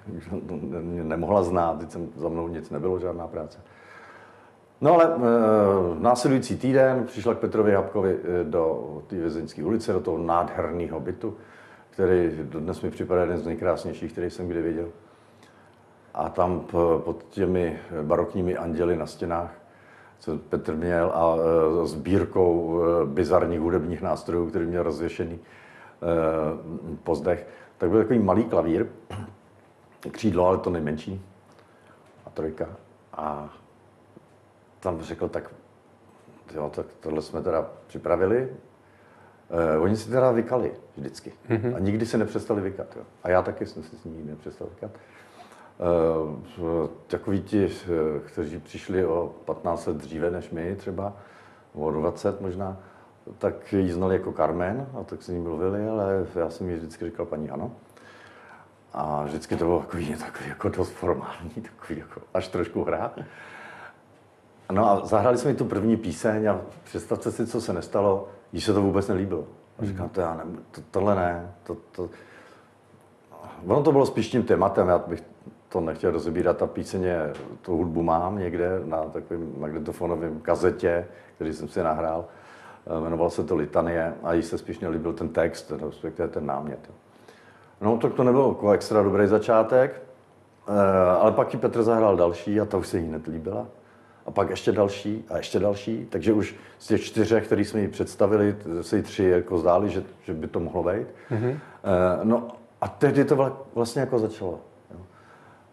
Mě 0.82 1.04
nemohla 1.04 1.44
znát, 1.44 1.80
teď 1.80 1.92
jsem 1.92 2.10
za 2.16 2.30
mnou 2.30 2.48
nic 2.48 2.70
nebylo, 2.70 3.00
žádná 3.00 3.28
práce. 3.28 3.60
No 4.82 4.94
ale 4.94 5.06
e, 5.06 5.20
následující 6.00 6.58
týden 6.58 7.04
přišla 7.06 7.36
k 7.36 7.38
Petrovi 7.38 7.74
Habkovi 7.74 8.18
e, 8.24 8.44
do 8.44 9.02
té 9.08 9.16
vězeňské 9.16 9.64
ulice, 9.64 9.94
do 9.94 10.00
toho 10.00 10.18
nádherného 10.18 11.00
bytu, 11.00 11.38
který 11.90 12.30
dnes 12.44 12.82
mi 12.82 12.92
připadá 12.92 13.22
jeden 13.22 13.38
z 13.38 13.46
nejkrásnějších, 13.46 14.12
který 14.12 14.30
jsem 14.30 14.48
kdy 14.48 14.62
viděl. 14.62 14.90
a 16.14 16.30
tam 16.30 16.60
pod 16.98 17.26
těmi 17.30 17.80
barokními 18.02 18.58
anděly 18.58 18.98
na 18.98 19.06
stěnách 19.06 19.54
co 20.20 20.38
Petr 20.38 20.76
měl 20.76 21.12
a 21.16 21.36
e, 21.36 21.88
sbírkou 21.88 22.82
bizarních 23.06 23.60
hudebních 23.60 24.02
nástrojů, 24.02 24.46
který 24.50 24.66
měl 24.66 24.84
rozvěšený 24.84 25.40
e, 26.01 26.98
po 27.03 27.15
zdech, 27.15 27.48
tak 27.77 27.89
byl 27.89 28.00
takový 28.00 28.20
malý 28.20 28.43
klavír, 28.43 28.88
křídlo, 30.12 30.48
ale 30.48 30.58
to 30.58 30.70
nejmenší, 30.70 31.25
a 32.25 32.29
trojka. 32.29 32.67
A 33.13 33.50
tam 34.79 35.01
řekl, 35.01 35.29
tak 35.29 35.51
jo, 36.53 36.72
tak 36.75 36.86
tohle 37.00 37.22
jsme 37.22 37.41
teda 37.41 37.70
připravili. 37.88 38.50
Uh, 39.75 39.84
oni 39.84 39.98
si 39.98 40.10
teda 40.10 40.31
vykali 40.31 40.74
vždycky. 40.98 41.34
Mm-hmm. 41.50 41.75
A 41.75 41.79
nikdy 41.79 42.05
se 42.05 42.17
nepřestali 42.17 42.62
vykat. 42.62 42.96
Jo. 42.96 43.03
A 43.24 43.29
já 43.29 43.41
taky 43.41 43.65
jsem 43.65 43.84
si 43.84 43.98
s 43.98 44.03
nimi 44.03 44.24
nepřestal 44.24 44.67
vykat. 44.67 44.91
Uh, 46.60 46.88
takoví 47.08 47.41
ti, 47.41 47.70
kteří 48.25 48.60
přišli 48.60 49.05
o 49.05 49.36
15 49.46 49.86
let 49.86 49.98
dříve 49.98 50.31
než 50.31 50.50
my 50.50 50.75
třeba, 50.75 51.13
o 51.74 51.91
20 51.91 52.41
možná, 52.41 52.77
tak 53.38 53.74
ji 53.74 53.92
znali 53.92 54.16
jako 54.16 54.32
Carmen 54.32 54.88
a 55.00 55.04
tak 55.04 55.24
s 55.24 55.28
ní 55.28 55.40
mluvili, 55.40 55.88
ale 55.88 56.25
já 56.36 56.50
jsem 56.50 56.70
jí 56.70 56.75
vždycky 56.75 57.06
říkal 57.06 57.25
paní 57.25 57.50
ano. 57.50 57.72
A 58.94 59.24
vždycky 59.24 59.56
to 59.56 59.66
bylo 59.66 59.80
takový, 59.80 60.16
takový 60.16 60.50
jako 60.50 60.70
dost 60.70 60.92
formální, 60.92 61.50
takový 61.50 62.00
jako 62.00 62.22
až 62.34 62.48
trošku 62.48 62.84
hra. 62.84 63.12
No 64.72 64.90
a 64.90 65.06
zahráli 65.06 65.38
jsme 65.38 65.54
tu 65.54 65.66
první 65.66 65.98
píseň 65.98 66.50
a 66.50 66.62
představte 66.84 67.32
si, 67.32 67.48
co 67.48 67.62
se 67.62 67.74
nestalo, 67.74 68.28
jí 68.54 68.62
se 68.62 68.74
to 68.74 68.82
vůbec 68.82 69.08
nelíbilo. 69.08 69.44
A 69.80 69.86
říkám, 69.86 70.10
to 70.10 70.22
já 70.22 70.34
ne, 70.34 70.44
to, 70.72 70.82
tohle 70.92 71.16
ne, 71.16 71.54
to, 71.63 71.78
to... 71.92 72.10
Ono 73.68 73.84
to 73.84 73.92
bylo 73.92 74.06
spíš 74.06 74.30
tím 74.30 74.44
tématem, 74.44 74.88
já 74.88 74.98
bych 74.98 75.24
to 75.70 75.82
nechtěl 75.82 76.12
rozebírat, 76.12 76.58
ta 76.58 76.68
píseně, 76.68 77.20
tu 77.62 77.78
hudbu 77.78 78.04
mám 78.04 78.40
někde 78.40 78.82
na 78.86 79.04
takovém 79.04 79.54
magnetofonovém 79.58 80.40
kazetě, 80.40 81.08
který 81.36 81.54
jsem 81.54 81.68
si 81.68 81.84
nahrál. 81.84 82.25
Eh, 82.88 83.02
jmenoval 83.02 83.30
se 83.30 83.44
to 83.44 83.56
Litanie 83.56 84.14
a 84.24 84.34
jí 84.34 84.44
se 84.44 84.58
spíš 84.58 84.80
nelíbil 84.80 85.14
ten 85.14 85.30
text, 85.30 85.72
respektive 85.72 86.28
ten 86.28 86.46
námět. 86.46 86.92
No, 87.82 87.98
tak 87.98 88.14
to 88.14 88.24
nebyl 88.24 88.48
jako 88.50 88.72
extra 88.72 89.04
dobrý 89.04 89.28
začátek, 89.28 90.02
eh, 90.68 90.72
ale 91.20 91.32
pak 91.32 91.54
ji 91.54 91.60
Petr 91.60 91.84
zahrál 91.84 92.18
další 92.18 92.62
a 92.62 92.66
ta 92.66 92.78
už 92.78 92.88
se 92.88 92.98
jí 92.98 93.08
hned 93.08 93.28
líbila. 93.28 93.68
A 94.26 94.32
pak 94.32 94.50
ještě 94.50 94.72
další 94.72 95.26
a 95.30 95.38
ještě 95.38 95.60
další, 95.60 96.08
takže 96.10 96.34
už 96.34 96.56
z 96.80 96.88
těch 96.88 97.04
čtyřech, 97.04 97.46
který 97.46 97.66
jsme 97.66 97.82
jí 97.82 97.88
představili, 97.88 98.56
se 98.82 98.98
jí 98.98 99.04
tři 99.04 99.24
jako 99.24 99.58
zdáli, 99.58 99.90
že, 99.90 100.04
že 100.24 100.34
by 100.34 100.48
to 100.48 100.60
mohlo 100.60 100.84
být. 100.84 101.08
Mm-hmm. 101.32 101.60
No 102.24 102.48
a 102.82 102.88
tehdy 102.88 103.26
to 103.26 103.58
vlastně 103.76 104.00
jako 104.00 104.20
začalo. 104.20 104.60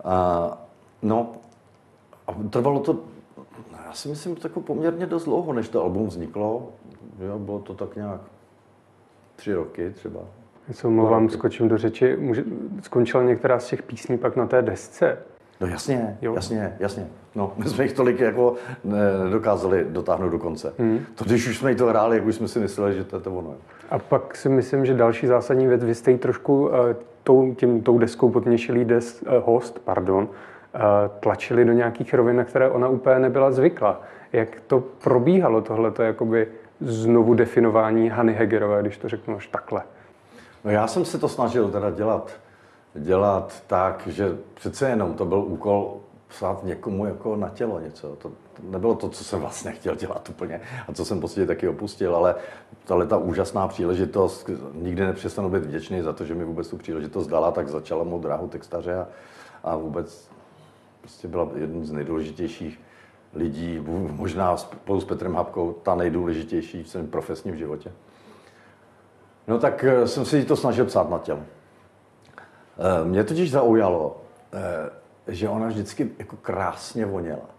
A, 0.05 0.59
no 1.03 1.33
a 2.27 2.35
trvalo 2.51 2.81
to, 2.81 2.99
já 3.89 3.95
si 3.95 4.09
myslím, 4.09 4.37
jako 4.45 4.61
poměrně 4.61 5.07
dost 5.07 5.25
dlouho, 5.25 5.53
než 5.53 5.69
to 5.69 5.83
album 5.83 6.07
vzniklo. 6.07 6.69
Jo, 7.21 7.39
bylo 7.39 7.59
to 7.59 7.75
tak 7.75 7.97
nějak 7.97 8.21
tři 9.37 9.55
roky 9.55 9.91
třeba. 9.91 10.21
Já 10.69 10.75
se 10.75 10.87
omlouvám, 10.87 11.29
skočím 11.29 11.69
do 11.69 11.79
řeči. 11.79 12.17
Může, 12.17 12.45
skončila 12.83 13.23
některá 13.23 13.59
z 13.59 13.67
těch 13.67 13.83
písní 13.83 14.19
pak 14.19 14.37
na 14.37 14.47
té 14.47 14.63
desce? 14.63 15.19
No 15.61 15.67
jasně, 15.67 16.19
jo. 16.23 16.35
jasně, 16.35 16.77
jasně. 16.79 17.07
No, 17.35 17.53
my 17.57 17.65
jsme 17.65 17.85
jich 17.85 17.93
tolik 17.93 18.21
jako 18.21 18.55
nedokázali 18.85 19.87
dotáhnout 19.89 20.29
do 20.29 20.39
konce. 20.39 20.73
Hmm. 20.79 21.01
To, 21.15 21.25
když 21.25 21.49
už 21.49 21.59
jsme 21.59 21.75
to 21.75 21.87
hráli, 21.87 22.17
jak 22.17 22.27
už 22.27 22.35
jsme 22.35 22.49
si 22.49 22.59
mysleli, 22.59 22.95
že 22.95 23.05
to 23.05 23.17
je 23.17 23.23
to 23.23 23.33
ono. 23.33 23.55
A 23.91 23.99
pak 23.99 24.37
si 24.37 24.49
myslím, 24.49 24.87
že 24.87 24.95
další 24.95 25.27
zásadní 25.27 25.67
věc, 25.67 25.85
vy 25.85 25.95
jste 25.95 26.19
trošku 26.19 26.67
uh, 26.67 26.73
tou, 27.23 27.55
tím, 27.55 27.83
tou 27.83 27.99
deskou 27.99 28.31
podměšilý 28.31 28.85
des, 28.85 29.23
uh, 29.23 29.29
host, 29.45 29.79
pardon, 29.85 30.29
tlačili 31.21 31.65
do 31.65 31.73
nějakých 31.73 32.15
rovin, 32.15 32.37
na 32.37 32.45
které 32.45 32.71
ona 32.71 32.89
úplně 32.89 33.19
nebyla 33.19 33.51
zvykla. 33.51 34.01
Jak 34.33 34.61
to 34.67 34.81
probíhalo, 34.81 35.61
tohleto 35.61 36.03
jakoby 36.03 36.49
znovu 36.81 37.35
definování 37.35 38.09
Hany 38.09 38.33
Hegerové, 38.33 38.83
když 38.83 38.99
to 38.99 39.09
řeknu 39.09 39.37
až 39.37 39.47
takhle? 39.47 39.83
No 40.65 40.71
já 40.71 40.87
jsem 40.87 41.05
se 41.05 41.19
to 41.19 41.29
snažil 41.29 41.71
teda 41.71 41.91
dělat, 41.91 42.31
dělat 42.95 43.63
tak, 43.67 44.03
že 44.07 44.37
přece 44.55 44.89
jenom 44.89 45.15
to 45.15 45.25
byl 45.25 45.39
úkol 45.39 45.97
psát 46.29 46.65
někomu 46.65 47.07
jako 47.07 47.37
na 47.37 47.49
tělo 47.49 47.81
něco. 47.81 48.09
To, 48.17 48.29
to 48.29 48.63
nebylo 48.63 48.95
to, 48.95 49.09
co 49.09 49.25
jsem 49.25 49.41
vlastně 49.41 49.73
chtěl 49.73 49.97
dělat 49.97 50.29
úplně 50.29 50.61
a 50.89 50.93
co 50.93 51.05
jsem 51.05 51.19
prostě 51.19 51.47
taky 51.47 51.69
opustil, 51.69 52.17
ale 52.17 52.35
tahle 52.85 53.07
ta 53.07 53.17
úžasná 53.17 53.69
příležitost, 53.69 54.51
nikdy 54.75 55.07
nepřestanu 55.07 55.49
být 55.49 55.65
vděčný 55.65 56.03
za 56.03 56.13
to, 56.13 56.25
že 56.25 56.35
mi 56.35 56.45
vůbec 56.45 56.69
tu 56.69 56.77
příležitost 56.77 57.27
dala, 57.27 57.51
tak 57.51 57.69
začala 57.69 58.05
mou 58.05 58.19
dráhu 58.19 58.49
textaře 58.49 58.95
a, 58.95 59.07
a 59.65 59.77
vůbec 59.77 60.28
prostě 61.01 61.29
byla 61.29 61.49
jedním 61.55 61.85
z 61.85 61.93
nejdůležitějších 61.93 62.81
lidí, 63.35 63.81
možná 64.11 64.57
spolu 64.57 65.01
s 65.01 65.05
Petrem 65.05 65.35
Hapkou, 65.35 65.73
ta 65.73 65.95
nejdůležitější 65.95 66.83
v 66.83 66.89
svém 66.89 67.07
profesním 67.07 67.57
životě. 67.57 67.93
No 69.49 69.59
tak 69.59 69.85
eh, 69.85 70.09
jsem 70.09 70.25
si 70.25 70.45
to 70.45 70.57
snažil 70.57 70.85
psát 70.85 71.11
na 71.11 71.19
tělo. 71.19 71.41
Eh, 71.41 73.05
mě 73.05 73.25
totiž 73.25 73.51
zaujalo, 73.51 74.23
eh, 74.53 75.33
že 75.33 75.49
ona 75.49 75.67
vždycky 75.67 76.11
jako 76.19 76.37
krásně 76.37 77.07
voněla. 77.07 77.51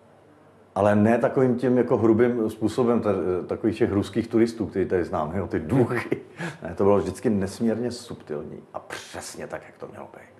Ale 0.75 0.95
ne 0.95 1.17
takovým 1.17 1.55
tím 1.55 1.77
jako 1.77 1.97
hrubým 1.97 2.49
způsobem 2.49 3.01
takových 3.47 3.77
těch 3.77 3.91
ruských 3.91 4.27
turistů, 4.27 4.65
který 4.65 4.85
tady 4.85 5.05
znám, 5.05 5.35
jo, 5.35 5.47
ty 5.47 5.59
duchy. 5.59 6.17
Ne, 6.63 6.75
to 6.75 6.83
bylo 6.83 6.97
vždycky 6.97 7.29
nesmírně 7.29 7.91
subtilní 7.91 8.63
a 8.73 8.79
přesně 8.79 9.47
tak, 9.47 9.61
jak 9.65 9.77
to 9.77 9.87
mělo 9.87 10.07
být. 10.13 10.38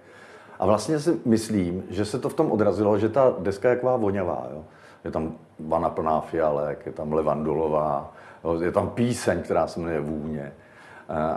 A 0.59 0.65
vlastně 0.65 0.99
si 0.99 1.19
myslím, 1.25 1.83
že 1.89 2.05
se 2.05 2.19
to 2.19 2.29
v 2.29 2.33
tom 2.33 2.51
odrazilo, 2.51 2.97
že 2.97 3.09
ta 3.09 3.33
deska 3.39 3.69
je 3.69 3.75
taková 3.75 3.95
voňavá. 3.95 4.47
Jo. 4.53 4.63
Je 5.03 5.11
tam 5.11 5.33
vana 5.59 5.89
plná 5.89 6.21
fialek, 6.21 6.85
je 6.85 6.91
tam 6.91 7.13
levandulová, 7.13 8.13
jo, 8.43 8.61
je 8.61 8.71
tam 8.71 8.89
píseň, 8.89 9.41
která 9.41 9.67
se 9.67 9.79
jmenuje 9.79 9.99
Vůně. 9.99 10.53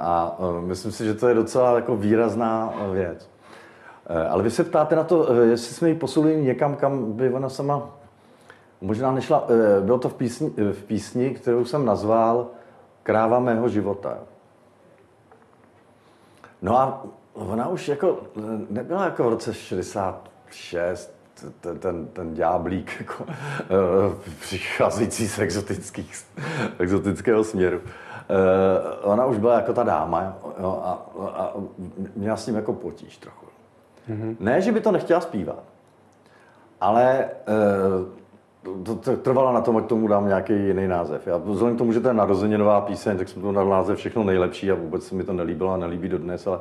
A 0.01 0.37
myslím 0.61 0.93
si, 0.93 1.05
že 1.05 1.15
to 1.15 1.29
je 1.29 1.35
docela 1.35 1.77
jako 1.77 1.97
výrazná 1.97 2.75
věc. 2.93 3.31
Ale 4.31 4.43
vy 4.43 4.51
se 4.51 4.65
ptáte 4.65 4.97
na 4.97 5.05
to, 5.05 5.35
jestli 5.43 5.75
jsme 5.75 5.89
ji 5.89 5.95
posunuli 5.95 6.37
někam, 6.37 6.77
kam 6.77 7.13
by 7.13 7.33
ona 7.33 7.49
sama 7.49 7.91
možná 8.81 9.13
nešla. 9.13 9.47
Bylo 9.81 9.99
to 9.99 10.09
v 10.09 10.15
písni, 10.15 10.51
v 10.73 10.85
písni 10.85 11.31
kterou 11.31 11.65
jsem 11.65 11.85
nazval 11.85 12.47
Kráva 13.03 13.41
mého 13.41 13.69
života. 13.69 14.19
No 16.63 16.79
a 16.79 17.05
ona 17.35 17.69
už 17.69 17.89
jako 17.89 18.19
nebyla 18.71 19.05
jako 19.05 19.25
v 19.25 19.29
roce 19.29 19.55
66, 19.55 21.15
ten, 21.61 21.79
ten, 21.79 22.07
ten 22.07 22.35
ďáblík 22.35 22.97
jako, 23.01 23.25
přicházející 24.41 25.29
z 25.29 25.39
exotických, 25.39 26.15
exotického 26.79 27.45
směru. 27.45 27.77
Uh, 27.79 29.11
ona 29.11 29.27
už 29.27 29.39
byla 29.39 29.55
jako 29.55 29.73
ta 29.73 29.83
dáma 29.83 30.37
jo, 30.61 30.83
a, 30.85 31.07
a 31.27 31.53
měla 32.17 32.37
s 32.37 32.47
ním 32.47 32.57
jako 32.57 32.73
potíž 32.73 33.17
trochu. 33.17 33.47
Mm-hmm. 34.11 34.37
Ne, 34.41 34.61
že 34.61 34.73
by 34.73 34.81
to 34.81 34.93
nechtěla 34.93 35.21
zpívat, 35.21 35.63
ale 36.81 37.29
uh, 37.49 38.85
to, 38.85 38.95
to, 38.95 39.17
trvala 39.17 39.53
na 39.53 39.61
tom, 39.61 39.77
ať 39.77 39.87
tomu 39.87 40.09
dám 40.09 40.27
nějaký 40.27 40.53
jiný 40.53 40.89
název. 40.89 41.27
Já 41.27 41.37
vzhledem 41.37 41.77
k 41.77 41.79
tomu, 41.79 41.93
že 41.93 42.01
to 42.01 42.09
je 42.09 42.15
narozeninová 42.15 42.81
píseň, 42.81 43.19
tak 43.19 43.29
jsem 43.29 43.43
to 43.43 43.53
dal 43.53 43.69
název 43.69 43.99
všechno 43.99 44.25
nejlepší 44.25 44.71
a 44.71 44.75
vůbec 44.75 45.07
se 45.07 45.15
mi 45.15 45.25
to 45.25 45.33
nelíbilo 45.33 45.73
a 45.73 45.77
nelíbí 45.77 46.09
dodnes, 46.09 46.47
ale 46.47 46.59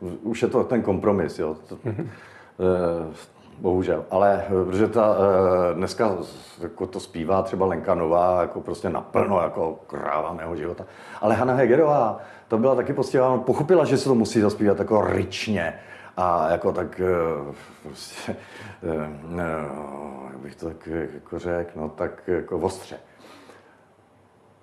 už 0.00 0.42
je 0.42 0.48
to 0.48 0.64
ten 0.64 0.82
kompromis. 0.82 1.38
Jo. 1.38 1.56
Mm-hmm. 1.84 2.08
Bohužel. 3.60 4.04
Ale 4.10 4.44
eh, 4.46 4.64
protože 4.64 4.88
ta, 4.88 5.16
eh, 5.16 5.74
dneska 5.74 6.16
jako 6.60 6.86
to 6.86 7.00
zpívá 7.00 7.42
třeba 7.42 7.66
Lenka 7.66 7.94
Nová, 7.94 8.40
jako 8.40 8.60
prostě 8.60 8.90
naplno, 8.90 9.40
jako 9.42 9.78
kráva 9.86 10.32
mého 10.32 10.56
života. 10.56 10.84
Ale 11.20 11.34
Hanna 11.34 11.54
Hegerová, 11.54 12.20
to 12.48 12.58
byla 12.58 12.74
taky 12.74 12.92
postihována, 12.92 13.38
pochopila, 13.38 13.84
že 13.84 13.98
se 13.98 14.04
to 14.04 14.14
musí 14.14 14.40
zaspívat 14.40 14.78
jako 14.78 15.00
ryčně 15.00 15.74
a 16.16 16.50
jako 16.50 16.72
tak, 16.72 17.00
prostě, 17.82 18.36
jak 20.28 20.36
bych 20.42 20.56
to 20.56 20.68
tak 20.68 20.86
jako 21.14 21.38
řekl, 21.38 21.70
no 21.80 21.88
tak 21.88 22.22
jako 22.26 22.58
ostře. 22.58 22.96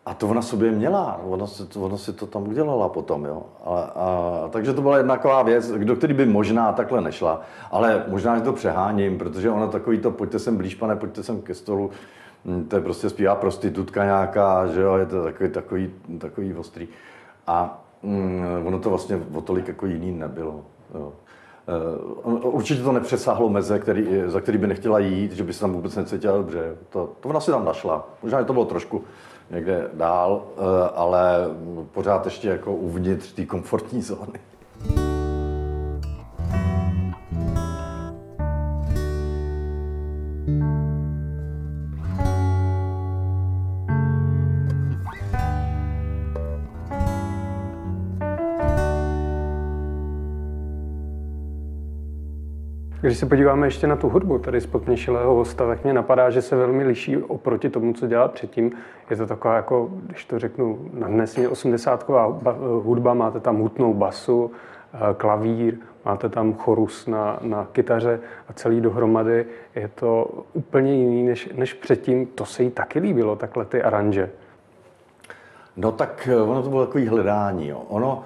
A 0.06 0.14
to 0.14 0.28
ona 0.28 0.42
sobě 0.42 0.72
měla, 0.72 1.20
ona 1.24 1.48
si, 1.48 1.66
to, 1.66 1.82
ona 1.82 1.98
si 1.98 2.14
to 2.14 2.28
tam 2.28 2.48
udělala 2.48 2.90
potom, 2.90 3.26
jo. 3.26 3.44
A, 3.66 3.80
a, 3.80 4.48
takže 4.50 4.74
to 4.74 4.82
byla 4.82 4.98
jedna 4.98 5.16
taková 5.16 5.44
věc, 5.44 5.72
do 5.72 5.96
který 5.96 6.14
by 6.14 6.26
možná 6.26 6.74
takhle 6.74 7.02
nešla, 7.02 7.42
ale 7.72 8.06
možná, 8.08 8.38
že 8.38 8.44
to 8.44 8.54
přeháním, 8.54 9.18
protože 9.18 9.50
ona 9.50 9.68
takový 9.68 9.98
to, 10.00 10.12
pojďte 10.12 10.40
sem 10.40 10.58
blíž, 10.58 10.76
pane, 10.76 10.96
pojďte 10.96 11.24
sem 11.24 11.42
ke 11.42 11.54
stolu, 11.54 11.92
hm, 12.46 12.66
to 12.70 12.76
je 12.76 12.82
prostě 12.82 13.10
zpívá 13.10 13.36
prostitutka 13.36 14.04
nějaká, 14.04 14.68
že 14.68 14.82
jo, 14.82 14.96
je 14.96 15.06
to 15.06 15.24
takový, 15.24 15.50
takový, 15.50 15.92
takový 16.18 16.54
ostrý. 16.54 16.88
A 17.48 17.84
mm, 18.04 18.64
ono 18.66 18.80
to 18.80 18.90
vlastně 18.90 19.20
o 19.34 19.42
tolik 19.42 19.68
jako 19.68 19.86
jiný 19.86 20.12
nebylo, 20.12 20.62
jo. 20.96 21.14
Uh, 22.24 22.56
určitě 22.56 22.84
to 22.84 22.92
nepřesáhlo 22.92 23.50
meze, 23.50 23.80
který, 23.80 24.08
za 24.26 24.42
který 24.42 24.58
by 24.58 24.68
nechtěla 24.68 25.00
jít, 25.00 25.32
že 25.32 25.44
by 25.44 25.54
se 25.54 25.62
tam 25.62 25.74
vůbec 25.74 25.96
necítila 25.96 26.38
dobře. 26.38 26.76
To, 26.90 27.14
to 27.20 27.30
ona 27.30 27.40
si 27.40 27.52
tam 27.52 27.66
našla. 27.66 28.08
Možná, 28.24 28.44
to 28.44 28.54
bylo 28.54 28.66
trošku 28.66 29.04
někde 29.50 29.88
dál, 29.94 30.44
eh, 30.58 30.90
ale 30.96 31.38
pořád 31.92 32.26
ještě 32.26 32.50
jako 32.50 32.74
uvnitř 32.74 33.32
té 33.34 33.46
komfortní 33.46 34.02
zóny. 34.02 34.40
Když 53.06 53.18
se 53.18 53.26
podíváme 53.26 53.68
ještě 53.68 53.88
na 53.88 53.96
tu 53.96 54.10
hudbu 54.10 54.38
tady 54.40 54.62
z 54.62 54.66
Podměšilého 54.66 55.34
hosta, 55.34 55.68
tak 55.68 55.84
mě 55.84 55.94
napadá, 55.94 56.30
že 56.30 56.42
se 56.42 56.56
velmi 56.56 56.84
liší 56.84 57.18
oproti 57.18 57.70
tomu, 57.70 57.94
co 57.94 58.08
dělá 58.08 58.28
předtím. 58.28 58.72
Je 59.10 59.16
to 59.18 59.28
taková, 59.28 59.56
jako, 59.56 59.90
když 60.08 60.26
to 60.26 60.40
řeknu, 60.40 60.80
nadnesně 60.94 61.50
80 61.50 62.10
hudba, 62.84 63.14
máte 63.14 63.40
tam 63.40 63.58
hutnou 63.58 63.94
basu, 63.94 64.52
eh, 64.94 64.98
klavír, 65.18 65.78
máte 66.06 66.30
tam 66.30 66.54
chorus 66.54 67.08
na, 67.08 67.40
na 67.42 67.68
kytaře 67.72 68.20
a 68.50 68.54
celý 68.54 68.82
dohromady. 68.82 69.46
Je 69.76 69.88
to 69.88 70.44
úplně 70.54 70.96
jiný 70.96 71.24
než, 71.24 71.50
než 71.56 71.74
předtím. 71.74 72.26
To 72.26 72.46
se 72.46 72.64
jí 72.64 72.70
taky 72.70 73.00
líbilo, 73.00 73.36
takhle 73.36 73.66
ty 73.66 73.84
aranže. 73.84 74.30
No 75.78 75.92
tak 75.92 76.30
eh, 76.32 76.42
ono 76.42 76.64
to 76.64 76.70
bylo 76.70 76.86
takový 76.86 77.08
hledání. 77.08 77.68
Jo. 77.68 77.82
Ono, 77.88 78.24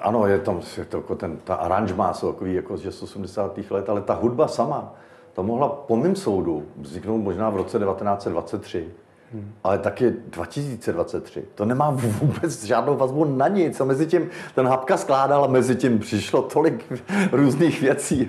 ano, 0.00 0.26
je 0.26 0.38
tam 0.38 0.60
je 0.76 0.84
to 0.84 0.96
jako 0.96 1.14
ten, 1.14 1.36
ta 1.44 1.54
aranžma 1.54 2.12
jsou 2.12 2.32
takový 2.32 2.54
jako 2.54 2.76
z 2.76 3.02
80. 3.02 3.58
let, 3.70 3.88
ale 3.88 4.00
ta 4.00 4.14
hudba 4.14 4.48
sama, 4.48 4.94
to 5.32 5.42
mohla 5.42 5.68
po 5.68 5.96
mém 5.96 6.16
soudu 6.16 6.64
vzniknout 6.76 7.18
možná 7.18 7.50
v 7.50 7.56
roce 7.56 7.78
1923. 7.78 8.86
Hmm. 9.32 9.52
Ale 9.64 9.78
taky 9.78 10.10
2023. 10.10 11.44
To 11.54 11.64
nemá 11.64 11.90
vůbec 11.90 12.64
žádnou 12.64 12.96
vazbu 12.96 13.24
na 13.24 13.48
nic. 13.48 13.80
A 13.80 13.84
mezi 13.84 14.06
tím 14.06 14.28
ten 14.54 14.66
Hapka 14.66 14.96
skládal 14.96 15.44
a 15.44 15.46
mezi 15.46 15.76
tím 15.76 15.98
přišlo 15.98 16.42
tolik 16.42 16.84
různých 17.32 17.80
věcí. 17.80 18.28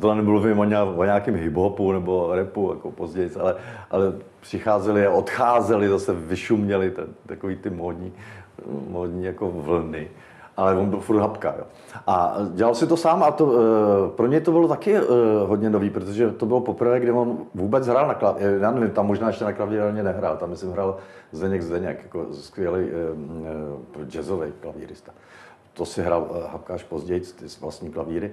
To 0.00 0.14
nebylo 0.14 0.40
vím 0.40 0.58
o 0.96 1.04
nějakém 1.04 1.34
hip-hopu 1.34 1.92
nebo 1.92 2.34
repu 2.34 2.70
jako 2.74 2.90
později, 2.90 3.30
ale, 3.40 3.54
ale 3.90 4.12
přicházeli 4.40 5.06
a 5.06 5.10
odcházeli, 5.10 5.88
zase 5.88 6.14
vyšuměli 6.14 6.90
ten, 6.90 7.06
takový 7.26 7.56
ty 7.56 7.70
módní, 7.70 8.12
módní 8.88 9.24
jako 9.24 9.50
vlny 9.50 10.08
ale 10.56 10.74
on 10.74 10.90
byl 10.90 11.00
furt 11.00 11.18
hapka. 11.18 11.54
Jo. 11.58 11.64
A 12.06 12.36
dělal 12.54 12.74
si 12.74 12.86
to 12.86 12.96
sám 12.96 13.22
a 13.22 13.30
to, 13.30 13.52
e, 13.52 14.10
pro 14.16 14.26
něj 14.26 14.40
to 14.40 14.52
bylo 14.52 14.68
taky 14.68 14.96
e, 14.96 15.02
hodně 15.46 15.70
nový, 15.70 15.90
protože 15.90 16.30
to 16.30 16.46
bylo 16.46 16.60
poprvé, 16.60 17.00
kdy 17.00 17.12
on 17.12 17.38
vůbec 17.54 17.86
hrál 17.86 18.08
na 18.08 18.14
klavír. 18.14 18.58
Já 18.60 18.70
nevím, 18.70 18.90
tam 18.90 19.06
možná 19.06 19.26
ještě 19.26 19.44
na 19.44 19.52
klavír 19.52 19.80
nehrál, 19.92 20.36
tam 20.36 20.56
jsem 20.56 20.72
hrál 20.72 20.96
Zdeněk 21.32 21.62
Zdeněk, 21.62 22.02
jako 22.02 22.26
skvělý 22.32 22.86
jazzový 24.06 24.52
klavírista. 24.60 25.12
To 25.72 25.86
si 25.86 26.02
hrál 26.02 26.28
hapka 26.52 26.74
až 26.74 26.82
později, 26.82 27.20
ty 27.20 27.44
vlastní 27.60 27.90
klavíry, 27.90 28.32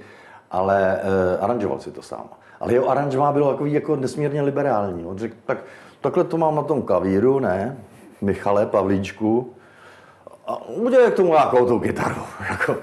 ale 0.51 1.01
aranžoval 1.41 1.79
si 1.79 1.91
to 1.91 2.01
sám. 2.01 2.29
Ale 2.59 2.73
jeho 2.73 2.89
aranžová 2.89 3.31
bylo 3.31 3.51
takový 3.51 3.73
jako 3.73 3.95
nesmírně 3.95 4.41
liberální. 4.41 5.05
On 5.05 5.17
řekl, 5.17 5.35
tak 5.45 5.57
takhle 6.01 6.23
to 6.23 6.37
mám 6.37 6.55
na 6.55 6.63
tom 6.63 6.81
klavíru, 6.81 7.39
ne, 7.39 7.77
Michale 8.21 8.65
Pavlíčku, 8.65 9.53
a 10.45 10.65
udělej 10.65 11.11
k 11.11 11.15
tomu 11.15 11.29
nějakou 11.29 11.65
tu 11.65 11.79
kytaru. 11.79 12.21
Jako, 12.49 12.75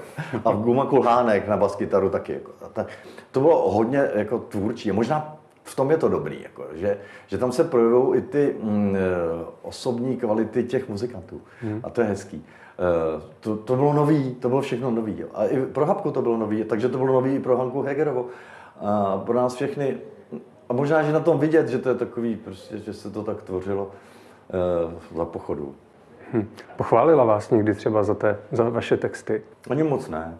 a 0.45 0.51
Guma 0.51 0.85
Kulhánek 0.85 1.47
na 1.47 1.57
bas 1.57 1.75
kytaru 1.75 2.09
taky. 2.09 2.33
Jako, 2.33 2.51
tak, 2.73 2.87
to 3.31 3.39
bylo 3.39 3.71
hodně 3.71 4.09
jako 4.15 4.39
tvůrčí. 4.39 4.91
Možná 4.91 5.37
v 5.63 5.75
tom 5.75 5.91
je 5.91 5.97
to 5.97 6.09
dobrý, 6.09 6.43
jako, 6.43 6.65
že, 6.73 6.97
že 7.27 7.37
tam 7.37 7.51
se 7.51 7.63
projevují 7.63 8.19
i 8.19 8.21
ty 8.21 8.55
mm, 8.61 8.95
e, 8.95 8.99
osobní 9.61 10.17
kvality 10.17 10.63
těch 10.63 10.89
muzikantů. 10.89 11.41
Hmm. 11.61 11.81
A 11.83 11.89
to 11.89 12.01
je 12.01 12.07
hezký. 12.07 12.37
E, 12.37 13.21
to, 13.39 13.57
to 13.57 13.75
bylo 13.75 13.93
nový, 13.93 14.35
to 14.35 14.49
bylo 14.49 14.61
všechno 14.61 14.91
nový. 14.91 15.19
Jo. 15.19 15.27
A 15.33 15.45
i 15.45 15.65
pro 15.65 15.85
Habku 15.85 16.11
to 16.11 16.21
bylo 16.21 16.37
nový, 16.37 16.63
takže 16.63 16.89
to 16.89 16.97
bylo 16.97 17.13
nový 17.13 17.35
i 17.35 17.39
pro 17.39 17.57
Hanku 17.57 17.81
Hegerovu. 17.81 18.27
A 18.79 19.17
pro 19.17 19.33
nás 19.33 19.55
všechny. 19.55 19.97
A 20.69 20.73
možná, 20.73 21.03
že 21.03 21.11
na 21.11 21.19
tom 21.19 21.39
vidět, 21.39 21.69
že 21.69 21.77
to 21.77 21.89
je 21.89 21.95
takový, 21.95 22.35
prostě, 22.35 22.77
že 22.77 22.93
se 22.93 23.11
to 23.11 23.23
tak 23.23 23.41
tvořilo 23.41 23.91
e, 25.13 25.17
za 25.17 25.25
pochodu. 25.25 25.75
Hm. 26.33 26.47
Pochválila 26.75 27.23
vás 27.23 27.49
někdy 27.49 27.73
třeba 27.73 28.03
za, 28.03 28.13
té, 28.13 28.37
za 28.51 28.69
vaše 28.69 28.97
texty? 28.97 29.41
Ani 29.69 29.83
moc 29.83 30.09
ne. 30.09 30.37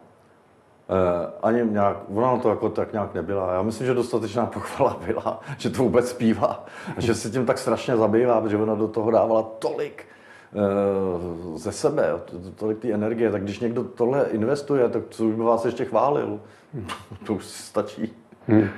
Eh, 0.91 1.32
ani 1.43 1.71
nějak, 1.71 1.97
ona 2.13 2.38
to 2.38 2.49
jako 2.49 2.69
tak 2.69 2.93
nějak 2.93 3.13
nebyla. 3.13 3.54
Já 3.54 3.62
myslím, 3.62 3.88
že 3.88 3.93
dostatečná 3.93 4.45
pochvala 4.45 4.99
byla, 5.06 5.39
že 5.58 5.69
to 5.69 5.84
vůbec 5.84 6.10
zpívá, 6.10 6.65
že 6.97 7.15
se 7.15 7.30
tím 7.30 7.45
tak 7.45 7.58
strašně 7.58 7.97
zabývá, 7.97 8.41
protože 8.41 8.58
ona 8.58 8.75
do 8.75 8.88
toho 8.88 9.12
dávala 9.12 9.43
tolik 9.60 10.06
eh, 10.54 11.58
ze 11.58 11.71
sebe, 11.71 12.12
tolik 12.56 12.80
té 12.80 12.91
energie, 12.91 13.32
tak 13.32 13.43
když 13.43 13.60
někdo 13.60 13.84
tohle 13.84 14.25
investuje, 14.32 14.89
tak 14.89 15.04
co 15.10 15.23
by 15.23 15.43
vás 15.43 15.65
ještě 15.65 15.86
chválil? 15.86 16.39
to 17.25 17.34
už 17.34 17.45
stačí. 17.45 18.13
Hmm. 18.47 18.69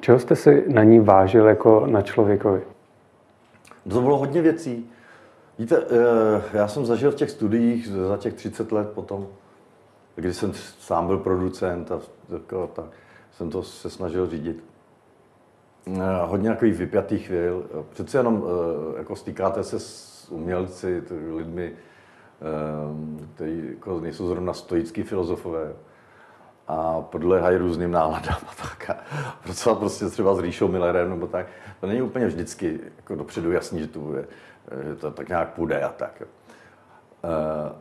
Čeho 0.00 0.18
jste 0.18 0.36
si 0.36 0.64
na 0.68 0.82
ní 0.82 1.00
vážil 1.00 1.46
jako 1.46 1.86
na 1.86 2.02
člověkovi? 2.02 2.62
To 3.88 4.00
bylo 4.00 4.18
hodně 4.18 4.42
věcí. 4.42 4.90
Víte, 5.60 5.84
eh, 5.90 6.42
já 6.52 6.68
jsem 6.68 6.86
zažil 6.86 7.10
v 7.10 7.14
těch 7.14 7.30
studiích 7.30 7.88
za 7.88 8.16
těch 8.16 8.34
30 8.34 8.72
let 8.72 8.90
potom, 8.94 9.26
kdy 10.14 10.34
jsem 10.34 10.52
sám 10.80 11.06
byl 11.06 11.18
producent 11.18 11.92
a 11.92 12.00
tak, 12.74 12.84
jsem 13.32 13.50
to 13.50 13.62
se 13.62 13.90
snažil 13.90 14.30
řídit. 14.30 14.64
Eh, 15.86 16.00
hodně 16.24 16.50
takových 16.50 16.76
vypjatých 16.76 17.26
chvíl. 17.26 17.64
Přece 17.90 18.18
jenom 18.18 18.44
eh, 18.44 18.98
jako 18.98 19.16
stýkáte 19.16 19.64
se 19.64 19.80
s 19.80 20.26
umělci, 20.30 21.02
lidmi, 21.36 21.72
kteří 23.34 23.62
jako 23.70 24.00
nejsou 24.00 24.28
zrovna 24.28 24.52
stoický 24.52 25.02
filozofové 25.02 25.72
a 26.68 27.00
podléhají 27.00 27.56
různým 27.58 27.90
náladám 27.90 28.38
a 28.48 28.62
tak. 28.62 28.90
A 28.90 29.74
prostě 29.74 30.06
třeba 30.06 30.34
s 30.34 30.38
Ríšou 30.38 30.68
Millerem 30.68 31.10
nebo 31.10 31.26
tak, 31.26 31.46
to 31.80 31.86
není 31.86 32.02
úplně 32.02 32.26
vždycky 32.26 32.80
jako 32.96 33.14
dopředu 33.14 33.52
jasný, 33.52 33.80
že 33.80 33.86
to 33.86 33.98
bude 33.98 34.24
že 34.88 34.96
to 34.96 35.10
tak 35.10 35.28
nějak 35.28 35.52
půjde 35.52 35.82
a 35.82 35.88
tak. 35.88 36.22
Eh, 37.24 37.72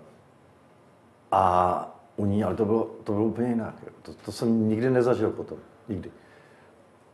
a 1.31 1.95
u 2.15 2.25
ní, 2.25 2.43
ale 2.43 2.55
to 2.55 2.65
bylo, 2.65 2.83
to 3.03 3.11
bylo 3.11 3.25
úplně 3.25 3.47
jinak. 3.47 3.75
To, 4.01 4.13
to 4.13 4.31
jsem 4.31 4.69
nikdy 4.69 4.89
nezažil 4.89 5.31
potom. 5.31 5.57
Nikdy. 5.87 6.11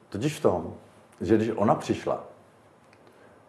Totiž 0.10 0.40
v 0.40 0.42
tom, 0.42 0.74
že 1.22 1.36
když 1.36 1.52
ona 1.56 1.76
přišla, 1.76 2.24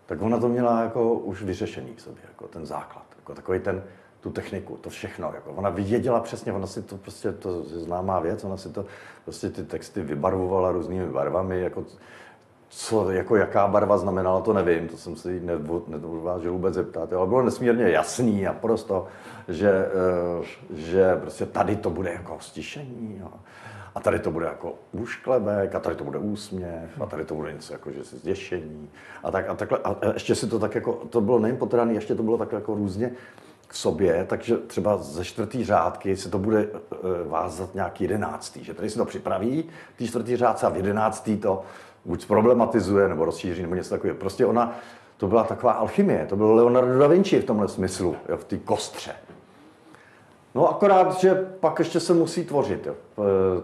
tak 0.06 0.22
ona 0.22 0.38
to 0.38 0.48
měla 0.48 0.82
jako 0.82 1.14
už 1.14 1.42
vyřešený 1.42 1.94
v 1.94 2.00
sobě, 2.00 2.22
jako 2.28 2.48
ten 2.48 2.66
základ, 2.66 3.06
jako 3.16 3.34
takový 3.34 3.60
ten, 3.60 3.84
tu 4.20 4.30
techniku, 4.30 4.76
to 4.76 4.90
všechno. 4.90 5.32
Jako 5.34 5.50
ona 5.52 5.70
věděla 5.70 6.20
přesně, 6.20 6.52
ona 6.52 6.66
si 6.66 6.82
to 6.82 6.96
prostě, 6.96 7.32
to 7.32 7.58
je 7.58 7.78
známá 7.78 8.20
věc, 8.20 8.44
ona 8.44 8.56
si 8.56 8.72
to 8.72 8.86
prostě 9.24 9.50
ty 9.50 9.64
texty 9.64 10.02
vybarvovala 10.02 10.72
různými 10.72 11.06
barvami, 11.06 11.60
jako 11.60 11.84
co, 12.68 13.10
jako 13.10 13.36
jaká 13.36 13.68
barva 13.68 13.98
znamenala, 13.98 14.40
to 14.40 14.52
nevím, 14.52 14.88
to 14.88 14.96
jsem 14.96 15.16
si 15.16 15.40
nedovážil 15.86 16.52
vůbec 16.52 16.74
zeptat, 16.74 17.12
ale 17.12 17.26
bylo 17.26 17.42
nesmírně 17.42 17.88
jasný 17.88 18.46
a 18.46 18.52
prosto, 18.52 19.06
že, 19.48 19.70
eh, 19.70 20.44
že 20.74 21.16
prostě 21.16 21.46
tady 21.46 21.76
to 21.76 21.90
bude 21.90 22.12
jako 22.12 22.36
stišení 22.40 23.18
jo. 23.20 23.28
a 23.94 24.00
tady 24.00 24.18
to 24.18 24.30
bude 24.30 24.46
jako 24.46 24.74
úšklebek 24.92 25.74
a 25.74 25.80
tady 25.80 25.96
to 25.96 26.04
bude 26.04 26.18
úsměv 26.18 27.00
a 27.00 27.06
tady 27.06 27.24
to 27.24 27.34
bude 27.34 27.52
něco 27.52 27.72
jako, 27.72 27.90
že 27.90 28.04
si 28.04 28.16
zděšení 28.16 28.90
a, 29.22 29.30
tak, 29.30 29.48
a, 29.48 29.54
takhle, 29.54 29.78
a 29.84 29.96
ještě 30.14 30.34
si 30.34 30.46
to 30.46 30.58
tak 30.58 30.74
jako, 30.74 30.92
to 30.92 31.20
bylo 31.20 31.38
nejen 31.38 31.56
potraný, 31.56 31.94
ještě 31.94 32.14
to 32.14 32.22
bylo 32.22 32.38
tak 32.38 32.52
jako 32.52 32.74
různě 32.74 33.12
k 33.68 33.74
sobě, 33.74 34.26
takže 34.28 34.56
třeba 34.56 34.98
ze 34.98 35.24
čtvrtý 35.24 35.64
řádky 35.64 36.16
se 36.16 36.30
to 36.30 36.38
bude 36.38 36.60
eh, 36.60 36.96
vázat 37.28 37.74
nějaký 37.74 38.04
jedenáctý, 38.04 38.64
že 38.64 38.74
tady 38.74 38.90
se 38.90 38.98
to 38.98 39.04
připraví, 39.04 39.64
ty 39.96 40.08
čtvrtý 40.08 40.36
řádce 40.36 40.66
a 40.66 40.68
v 40.68 40.76
jedenáctý 40.76 41.36
to 41.36 41.62
buď 42.06 42.26
problematizuje 42.26 43.08
nebo 43.08 43.24
rozšíří 43.24 43.62
nebo 43.62 43.74
něco 43.74 43.90
takového. 43.90 44.18
Prostě 44.18 44.46
ona, 44.46 44.76
to 45.16 45.26
byla 45.26 45.44
taková 45.44 45.72
alchymie, 45.72 46.26
to 46.26 46.36
byl 46.36 46.54
Leonardo 46.54 46.98
da 46.98 47.06
Vinci 47.06 47.40
v 47.40 47.44
tomhle 47.44 47.68
smyslu, 47.68 48.16
jo, 48.28 48.36
v 48.36 48.44
té 48.44 48.56
kostře. 48.56 49.12
No 50.54 50.68
akorát, 50.68 51.18
že 51.18 51.34
pak 51.60 51.78
ještě 51.78 52.00
se 52.00 52.14
musí 52.14 52.44
tvořit. 52.44 52.86
Jo. 52.86 52.94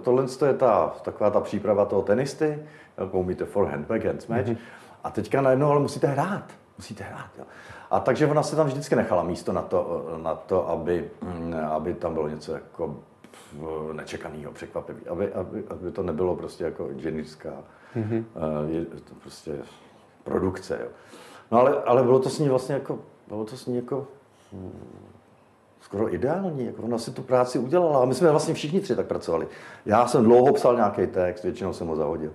Tohle 0.02 0.26
je 0.46 0.54
ta, 0.54 0.94
taková 1.02 1.30
ta 1.30 1.40
příprava 1.40 1.84
toho 1.84 2.02
tenisty, 2.02 2.58
jako 2.98 3.18
umíte 3.18 3.44
forehand, 3.44 3.86
backhand, 3.86 4.28
match. 4.28 4.46
Mm-hmm. 4.46 4.56
A 5.04 5.10
teďka 5.10 5.40
najednou 5.40 5.70
ale 5.70 5.80
musíte 5.80 6.06
hrát. 6.06 6.44
Musíte 6.78 7.04
hrát. 7.04 7.30
Jo. 7.38 7.44
A 7.90 8.00
takže 8.00 8.26
ona 8.26 8.42
se 8.42 8.56
tam 8.56 8.66
vždycky 8.66 8.96
nechala 8.96 9.22
místo 9.22 9.52
na 9.52 9.62
to, 9.62 10.06
na 10.22 10.34
to 10.34 10.68
aby, 10.68 11.10
mm, 11.22 11.54
aby 11.70 11.94
tam 11.94 12.14
bylo 12.14 12.28
něco 12.28 12.52
jako 12.52 12.96
nečekaného, 13.92 14.52
překvapivého. 14.52 15.10
Aby, 15.10 15.32
aby, 15.32 15.64
aby, 15.68 15.90
to 15.92 16.02
nebylo 16.02 16.36
prostě 16.36 16.64
jako 16.64 16.88
inženýrská 16.88 17.52
mm-hmm. 17.96 18.24
je 18.68 18.84
to 18.84 19.14
prostě 19.22 19.52
produkce. 20.24 20.78
Jo. 20.82 20.88
No 21.50 21.58
ale, 21.58 21.82
ale 21.82 22.02
bylo 22.02 22.18
to 22.18 22.30
s 22.30 22.38
ní 22.38 22.48
vlastně 22.48 22.74
jako, 22.74 22.98
bylo 23.28 23.44
to 23.44 23.56
s 23.56 23.66
ní 23.66 23.76
jako 23.76 24.06
hmm, 24.52 24.80
skoro 25.80 26.14
ideální. 26.14 26.66
Jako 26.66 26.82
ona 26.82 26.98
si 26.98 27.10
tu 27.10 27.22
práci 27.22 27.58
udělala 27.58 28.02
a 28.02 28.04
my 28.04 28.14
jsme 28.14 28.30
vlastně 28.30 28.54
všichni 28.54 28.80
tři 28.80 28.96
tak 28.96 29.06
pracovali. 29.06 29.48
Já 29.86 30.06
jsem 30.06 30.24
dlouho 30.24 30.52
psal 30.52 30.76
nějaký 30.76 31.06
text, 31.06 31.42
většinou 31.42 31.72
jsem 31.72 31.86
ho 31.86 31.96
zahodil. 31.96 32.32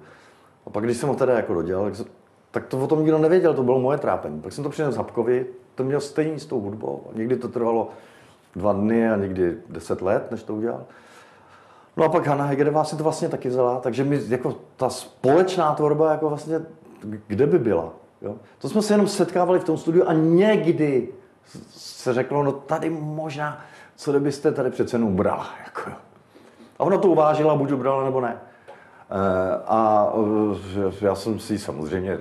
A 0.65 0.69
pak, 0.69 0.83
když 0.83 0.97
jsem 0.97 1.09
ho 1.09 1.15
teda 1.15 1.33
jako 1.33 1.53
dodělal, 1.53 1.91
tak 2.51 2.67
to 2.67 2.79
o 2.79 2.87
tom 2.87 2.99
nikdo 2.99 3.17
nevěděl, 3.17 3.53
to 3.53 3.63
bylo 3.63 3.79
moje 3.79 3.97
trápení. 3.97 4.41
Pak 4.41 4.53
jsem 4.53 4.63
to 4.63 4.69
přinesl 4.69 4.97
Habkovi, 4.97 5.45
to 5.75 5.83
měl 5.83 6.01
stejný 6.01 6.39
s 6.39 6.45
tou 6.45 6.61
hudbou. 6.61 7.03
Někdy 7.13 7.35
to 7.35 7.47
trvalo 7.47 7.89
dva 8.55 8.73
dny 8.73 9.09
a 9.09 9.15
někdy 9.15 9.57
deset 9.69 10.01
let, 10.01 10.31
než 10.31 10.43
to 10.43 10.55
udělal. 10.55 10.85
No 11.97 12.05
a 12.05 12.09
pak 12.09 12.27
Hanna 12.27 12.45
Hegerová 12.45 12.83
si 12.83 12.95
to 12.95 13.03
vlastně 13.03 13.29
taky 13.29 13.49
vzala, 13.49 13.79
takže 13.79 14.03
my 14.03 14.21
jako 14.27 14.55
ta 14.75 14.89
společná 14.89 15.73
tvorba 15.75 16.11
jako 16.11 16.29
vlastně, 16.29 16.61
kde 17.27 17.47
by 17.47 17.59
byla? 17.59 17.93
Jo? 18.21 18.35
To 18.59 18.69
jsme 18.69 18.81
se 18.81 18.93
jenom 18.93 19.07
setkávali 19.07 19.59
v 19.59 19.63
tom 19.63 19.77
studiu 19.77 20.03
a 20.07 20.13
někdy 20.13 21.09
se 21.69 22.13
řeklo, 22.13 22.43
no 22.43 22.51
tady 22.51 22.89
možná, 22.89 23.61
co 23.95 24.11
kdybyste 24.11 24.51
tady 24.51 24.71
přece 24.71 24.95
jenom 24.95 25.15
brala. 25.15 25.47
Jako. 25.65 25.91
A 26.79 26.83
ona 26.83 26.97
to 26.97 27.07
uvážila, 27.07 27.55
buď 27.55 27.71
ubrala 27.71 28.03
nebo 28.03 28.21
ne. 28.21 28.37
A 29.67 30.07
já 31.01 31.15
jsem 31.15 31.39
si 31.39 31.59
samozřejmě 31.59 32.19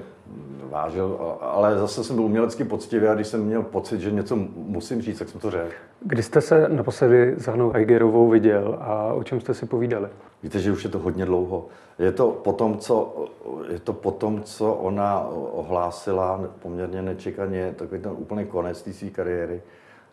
vážil, 0.70 1.37
ale 1.40 1.79
zase 1.79 2.05
jsem 2.05 2.16
byl 2.16 2.24
umělecky 2.24 2.64
poctivý 2.64 3.07
a 3.07 3.14
když 3.14 3.26
jsem 3.26 3.44
měl 3.44 3.62
pocit, 3.62 4.00
že 4.00 4.11
něco 4.11 4.37
musím 4.57 5.02
říct, 5.02 5.18
tak 5.18 5.29
jsem 5.29 5.40
to 5.40 5.50
řekl. 5.50 5.74
Kdy 6.00 6.22
jste 6.22 6.40
se 6.40 6.68
naposledy 6.68 7.35
s 7.38 7.46
Hanou 7.46 7.70
Heigerovou 7.70 8.29
viděl 8.29 8.79
a 8.81 9.12
o 9.12 9.24
čem 9.24 9.40
jste 9.40 9.55
si 9.55 9.66
povídali? 9.66 10.09
Víte, 10.42 10.59
že 10.59 10.72
už 10.72 10.85
je 10.85 10.90
to 10.90 10.98
hodně 10.98 11.24
dlouho. 11.24 11.66
Je 11.98 12.12
to 12.12 12.31
potom, 12.31 12.79
co, 12.79 13.26
je 13.68 13.79
to 13.79 13.92
potom, 13.92 14.42
co 14.42 14.74
ona 14.74 15.29
ohlásila 15.52 16.40
poměrně 16.62 17.02
nečekaně 17.02 17.74
takový 17.76 18.00
ten 18.00 18.12
úplný 18.12 18.46
konec 18.46 18.83
té 18.83 18.92
své 18.92 19.11
kariéry. 19.11 19.62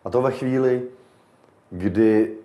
A 0.06 0.10
to 0.10 0.22
ve 0.22 0.32
chvíli, 0.32 0.84
kdy 1.70 2.38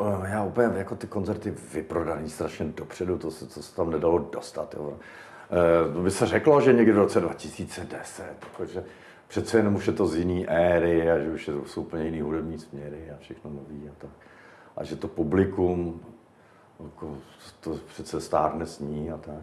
eh, 0.00 0.30
já 0.30 0.44
úplně 0.44 0.68
jako 0.76 0.96
ty 0.96 1.06
koncerty 1.06 1.54
vyprodaný 1.74 2.30
strašně 2.30 2.66
dopředu, 2.76 3.18
to 3.18 3.30
se, 3.30 3.46
to 3.46 3.62
se 3.62 3.76
tam 3.76 3.90
nedalo 3.90 4.18
dostat. 4.32 4.74
Jo. 4.74 4.92
Eh, 5.50 5.92
to 5.92 6.00
by 6.00 6.10
se 6.10 6.26
řeklo, 6.26 6.60
že 6.60 6.72
někdy 6.72 6.92
v 6.92 6.98
roce 6.98 7.20
2010, 7.20 8.24
protože 8.56 8.84
přece 9.28 9.56
jenom 9.58 9.74
už 9.74 9.86
je 9.86 9.92
to 9.92 10.06
z 10.06 10.16
jiný 10.16 10.48
éry 10.48 11.10
a 11.10 11.18
že 11.18 11.30
už 11.30 11.50
jsou 11.66 11.82
úplně 11.82 12.04
jiný 12.04 12.20
hudební 12.20 12.58
směry 12.58 13.10
a 13.14 13.18
všechno 13.20 13.50
nový 13.50 13.88
a 13.88 13.92
tak. 13.98 14.10
A 14.76 14.84
že 14.84 14.96
to 14.96 15.08
publikum, 15.08 16.00
jako, 16.84 17.16
to 17.60 17.78
přece 17.86 18.20
stárne 18.20 18.66
s 18.66 18.78
ní 18.78 19.10
a 19.10 19.16
tak. 19.16 19.42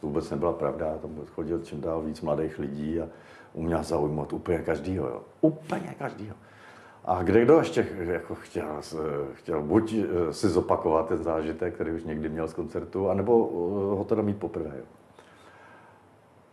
To 0.00 0.06
vůbec 0.06 0.30
nebyla 0.30 0.52
pravda, 0.52 0.98
tam 0.98 1.10
chodil 1.34 1.60
čím 1.62 1.80
dál 1.80 2.02
víc 2.02 2.20
mladých 2.20 2.58
lidí 2.58 3.00
a 3.00 3.08
uměl 3.52 3.82
zaujmout 3.82 4.32
úplně 4.32 4.58
každýho, 4.58 5.06
jo. 5.06 5.22
Úplně 5.40 5.94
každýho. 5.98 6.36
A 7.04 7.22
kde 7.22 7.44
kdo 7.44 7.58
ještě 7.58 7.86
jako 7.98 8.34
chtěl, 8.34 8.80
chtěl 9.32 9.62
buď 9.62 9.94
eh, 9.94 10.32
si 10.32 10.48
zopakovat 10.48 11.08
ten 11.08 11.22
zážitek, 11.22 11.74
který 11.74 11.92
už 11.92 12.04
někdy 12.04 12.28
měl 12.28 12.48
z 12.48 12.54
koncertu, 12.54 13.10
anebo 13.10 13.50
eh, 13.50 13.96
ho 13.96 14.04
teda 14.04 14.22
mít 14.22 14.38
poprvé. 14.38 14.72
Jo 14.78 14.84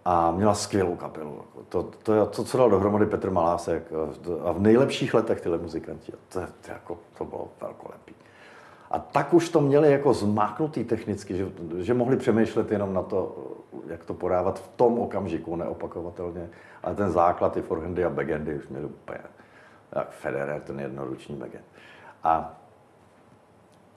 a 0.05 0.31
měla 0.31 0.53
skvělou 0.53 0.95
kapelu. 0.95 1.35
Jako. 1.37 1.63
To, 1.69 1.83
to, 2.03 2.25
to, 2.25 2.43
co 2.43 2.57
dal 2.57 2.69
dohromady 2.69 3.05
Petr 3.05 3.31
Malásek 3.31 3.91
a 4.43 4.51
v 4.51 4.59
nejlepších 4.59 5.13
letech 5.13 5.41
tyhle 5.41 5.57
muzikanti. 5.57 6.11
To, 6.11 6.39
to, 6.39 6.71
jako, 6.71 6.97
to 7.17 7.25
bylo 7.25 7.47
velkolepý. 7.61 8.13
A 8.91 8.99
tak 8.99 9.33
už 9.33 9.49
to 9.49 9.61
měli 9.61 9.91
jako 9.91 10.13
zmáknutý 10.13 10.83
technicky, 10.83 11.37
že, 11.37 11.47
že 11.77 11.93
mohli 11.93 12.17
přemýšlet 12.17 12.71
jenom 12.71 12.93
na 12.93 13.01
to, 13.01 13.35
jak 13.87 14.03
to 14.03 14.13
podávat 14.13 14.59
v 14.59 14.67
tom 14.67 14.99
okamžiku, 14.99 15.55
neopakovatelně. 15.55 16.49
Ale 16.83 16.95
ten 16.95 17.11
základ, 17.11 17.53
ty 17.53 17.61
forehandy 17.61 18.05
a 18.05 18.09
backhandy 18.09 18.55
už 18.55 18.67
měli 18.67 18.85
úplně, 18.85 19.19
jak 19.95 20.11
Federer, 20.11 20.61
ten 20.61 20.79
jednoruční 20.79 21.35
backhand. 21.35 21.65
A 22.23 22.59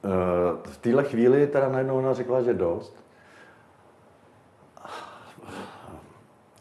e, 0.05 0.71
v 0.71 0.79
téhle 0.79 1.05
chvíli 1.05 1.47
teda 1.47 1.68
najednou 1.68 1.99
ona 1.99 2.14
řekla, 2.14 2.42
že 2.42 2.55
dost. 2.55 3.08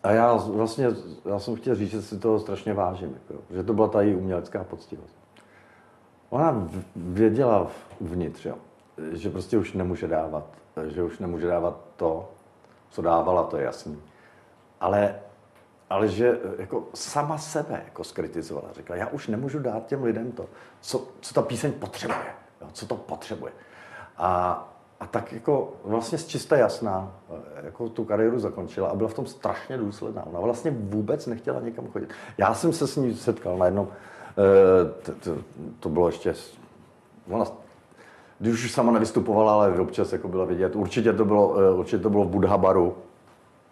A 0.08 0.12
já 0.12 0.34
vlastně, 0.34 0.88
já 1.26 1.40
jsem 1.40 1.56
chtěl 1.56 1.76
říct, 1.76 1.90
že 1.90 2.02
si 2.02 2.20
toho 2.20 2.40
strašně 2.40 2.74
vážím, 2.74 3.14
jako, 3.14 3.44
že 3.50 3.64
to 3.64 3.74
byla 3.74 3.88
ta 3.88 4.02
její 4.02 4.16
umělecká 4.16 4.64
poctivost. 4.64 5.16
Ona 6.30 6.70
věděla 6.96 7.68
vnitř, 8.02 8.46
jo, 8.46 8.56
že 9.12 9.30
prostě 9.30 9.58
už 9.58 9.74
nemůže 9.74 10.08
dávat, 10.08 10.44
že 10.86 11.04
už 11.04 11.20
nemůže 11.20 11.48
dávat 11.48 11.80
to, 11.96 12.32
co 12.90 13.02
dávala, 13.02 13.44
to 13.44 13.58
je 13.58 13.64
jasný. 13.64 14.02
Ale, 14.80 15.20
ale 15.90 16.08
že 16.08 16.40
jako 16.58 16.84
sama 16.94 17.38
sebe 17.38 17.82
jako 17.86 18.04
skritizovala. 18.04 18.68
Řekla, 18.72 18.96
já 18.96 19.08
už 19.08 19.28
nemůžu 19.28 19.60
dát 19.60 19.86
těm 19.86 20.04
lidem 20.04 20.32
to, 20.32 20.46
co, 20.82 21.08
co 21.22 21.34
ta 21.34 21.42
píseň 21.42 21.72
potřebuje, 21.72 22.36
jo, 22.62 22.68
co 22.74 22.88
to 22.88 22.96
potřebuje. 22.96 23.54
A, 24.18 24.74
a 25.00 25.08
tak 25.08 25.34
jako 25.34 25.74
vlastně 25.84 26.18
z 26.18 26.28
čista 26.28 26.58
jasná 26.58 27.12
jako 27.64 27.90
tu 27.90 28.06
kariéru 28.06 28.40
zakončila 28.40 28.90
a 28.90 28.96
byla 28.96 29.10
v 29.10 29.14
tom 29.14 29.26
strašně 29.26 29.78
důsledná. 29.78 30.26
Ona 30.26 30.40
vlastně 30.40 30.72
vůbec 30.72 31.28
nechtěla 31.28 31.60
někam 31.62 31.88
chodit. 31.88 32.10
Já 32.38 32.54
jsem 32.54 32.74
se 32.74 32.88
s 32.88 32.96
ní 32.96 33.16
setkal 33.16 33.58
najednou, 33.58 33.88
eh, 34.38 35.34
to, 35.80 35.90
bylo 35.90 36.08
ještě, 36.08 36.34
ona, 37.30 37.46
když 38.40 38.66
už 38.66 38.72
sama 38.72 38.92
nevystupovala, 38.92 39.54
ale 39.54 39.80
občas 39.80 40.14
jako 40.14 40.28
byla 40.28 40.46
vidět. 40.46 40.76
Určitě 40.76 41.14
to 41.14 41.26
bylo, 41.26 41.60
eh, 41.60 41.72
určitě 41.72 42.04
to 42.04 42.10
bylo 42.10 42.24
v 42.24 42.30
Budhabaru, 42.30 42.98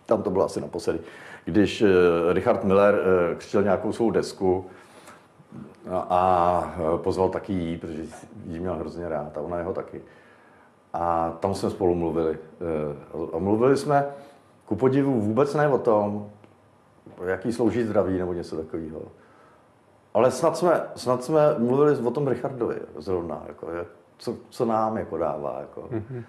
tam 0.05 0.23
to 0.23 0.29
bylo 0.29 0.45
asi 0.45 0.61
naposledy, 0.61 0.99
když 1.45 1.81
eh, 1.81 1.87
Richard 2.33 2.63
Miller 2.63 2.99
křtil 3.37 3.63
nějakou 3.63 3.93
svou 3.93 4.11
desku 4.11 4.65
a 5.91 6.75
pozval 6.97 7.29
taky 7.29 7.53
jí, 7.53 7.77
protože 7.77 8.03
jí 8.45 8.59
měl 8.59 8.75
hrozně 8.75 9.09
rád 9.09 9.37
a 9.37 9.41
ona 9.41 9.57
jeho 9.57 9.73
taky. 9.73 10.01
A 10.95 11.37
tam 11.39 11.55
jsme 11.55 11.69
spolu 11.69 11.95
mluvili. 11.95 12.37
Eh, 12.61 13.35
a 13.35 13.37
mluvili 13.37 13.77
jsme 13.77 14.05
ku 14.65 14.75
podivu 14.75 15.21
vůbec 15.21 15.53
ne 15.53 15.67
o 15.67 15.77
tom, 15.77 16.29
jaký 17.25 17.53
slouží 17.53 17.83
zdraví 17.83 18.17
nebo 18.17 18.33
něco 18.33 18.55
takového. 18.55 19.01
Ale 20.13 20.31
snad 20.31 20.57
jsme, 20.57 20.81
snad 20.95 21.23
jsme 21.23 21.55
mluvili 21.57 21.97
o 21.97 22.11
tom 22.11 22.27
Richardovi 22.27 22.75
zrovna, 22.97 23.43
jako, 23.47 23.71
jak, 23.71 23.87
co, 24.17 24.35
co 24.49 24.65
nám 24.65 24.97
jako 24.97 25.17
dává. 25.17 25.57
Jako. 25.59 25.81
Mm-hmm. 25.81 26.23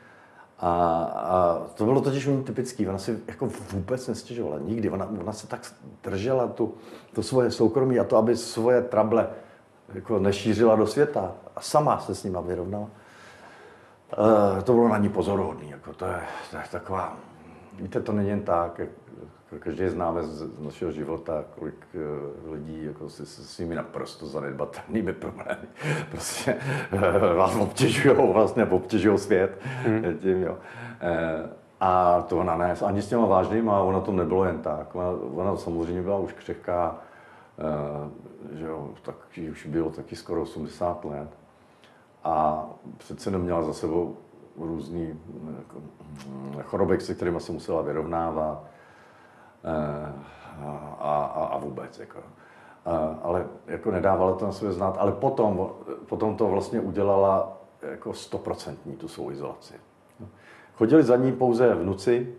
A, 0.58 1.02
a 1.04 1.62
to 1.74 1.84
bylo 1.84 2.00
totiž 2.00 2.26
u 2.26 2.42
typický. 2.42 2.88
Ona 2.88 2.98
si 2.98 3.18
jako 3.28 3.48
vůbec 3.72 4.08
nestěžovala. 4.08 4.58
Nikdy. 4.58 4.90
Ona, 4.90 5.08
ona 5.20 5.32
se 5.32 5.46
tak 5.46 5.60
držela 6.02 6.46
tu, 6.46 6.74
to 7.12 7.22
svoje 7.22 7.50
soukromí 7.50 7.98
a 7.98 8.04
to, 8.04 8.16
aby 8.16 8.36
svoje 8.36 8.82
trable 8.82 9.28
jako 9.94 10.18
nešířila 10.18 10.76
do 10.76 10.86
světa. 10.86 11.32
A 11.56 11.60
sama 11.60 11.98
se 11.98 12.14
s 12.14 12.24
ním 12.24 12.38
vyrovnala. 12.46 12.88
Uh, 14.12 14.62
to 14.62 14.72
bylo 14.72 14.88
na 14.88 14.98
ní 14.98 15.08
pozoruhodný. 15.08 15.70
Jako 15.70 15.92
to, 15.92 16.04
je, 16.04 16.20
to 16.50 16.56
je 16.56 16.62
taková, 16.70 17.16
víte, 17.72 18.00
to 18.00 18.12
není 18.12 18.28
jen 18.28 18.42
tak, 18.42 18.80
každý 19.58 19.88
známe 19.88 20.22
z 20.22 20.60
našeho 20.60 20.92
života, 20.92 21.44
kolik 21.58 21.86
uh, 21.94 22.52
lidí 22.52 22.84
jako 22.84 23.10
se 23.10 23.26
svými 23.26 23.74
naprosto 23.74 24.26
zanedbatelnými 24.26 25.12
problémy 25.22 25.68
prostě 26.10 26.56
uh, 26.92 27.00
vás 27.36 27.56
obtěžují, 27.56 28.32
vlastně 28.32 28.64
obtěžují 28.64 29.18
svět 29.18 29.60
hmm. 29.62 30.18
tím, 30.22 30.42
jo. 30.42 30.52
Uh, 30.52 31.50
a 31.80 32.22
to 32.22 32.38
ona 32.38 32.56
ne, 32.56 32.74
ani 32.86 33.02
s 33.02 33.08
těma 33.08 33.26
vážnýma, 33.26 33.80
ona 33.80 34.00
to 34.00 34.12
nebylo 34.12 34.44
jen 34.44 34.58
tak. 34.58 34.94
Ona, 34.94 35.08
ona 35.34 35.56
samozřejmě 35.56 36.02
byla 36.02 36.18
už 36.18 36.32
křehká, 36.32 36.96
uh, 38.50 38.58
že 38.58 38.66
jo, 38.66 38.90
tak 39.02 39.16
už 39.50 39.66
bylo 39.66 39.90
taky 39.90 40.16
skoro 40.16 40.42
80 40.42 41.04
let 41.04 41.28
a 42.26 42.66
přece 42.98 43.30
neměla 43.30 43.62
za 43.62 43.72
sebou 43.72 44.16
různý 44.56 45.20
jako, 45.58 45.78
mm, 46.28 46.62
choroby, 46.62 47.00
se 47.00 47.14
kterými 47.14 47.40
se 47.40 47.52
musela 47.52 47.82
vyrovnávat 47.82 48.64
eh, 49.64 50.12
a, 50.98 51.30
a, 51.34 51.44
a 51.44 51.58
vůbec. 51.58 51.98
Jako. 51.98 52.18
A, 52.86 53.18
ale 53.22 53.46
jako 53.66 53.90
nedávala 53.90 54.34
to 54.34 54.46
na 54.46 54.52
sebe 54.52 54.72
znát, 54.72 54.96
ale 54.98 55.12
potom, 55.12 55.70
potom 56.06 56.36
to 56.36 56.48
vlastně 56.48 56.80
udělala 56.80 57.56
jako 57.82 58.12
stoprocentní 58.12 58.96
tu 58.96 59.08
svou 59.08 59.30
izolaci. 59.30 59.74
Chodili 60.74 61.02
za 61.02 61.16
ní 61.16 61.32
pouze 61.32 61.74
vnuci, 61.74 62.34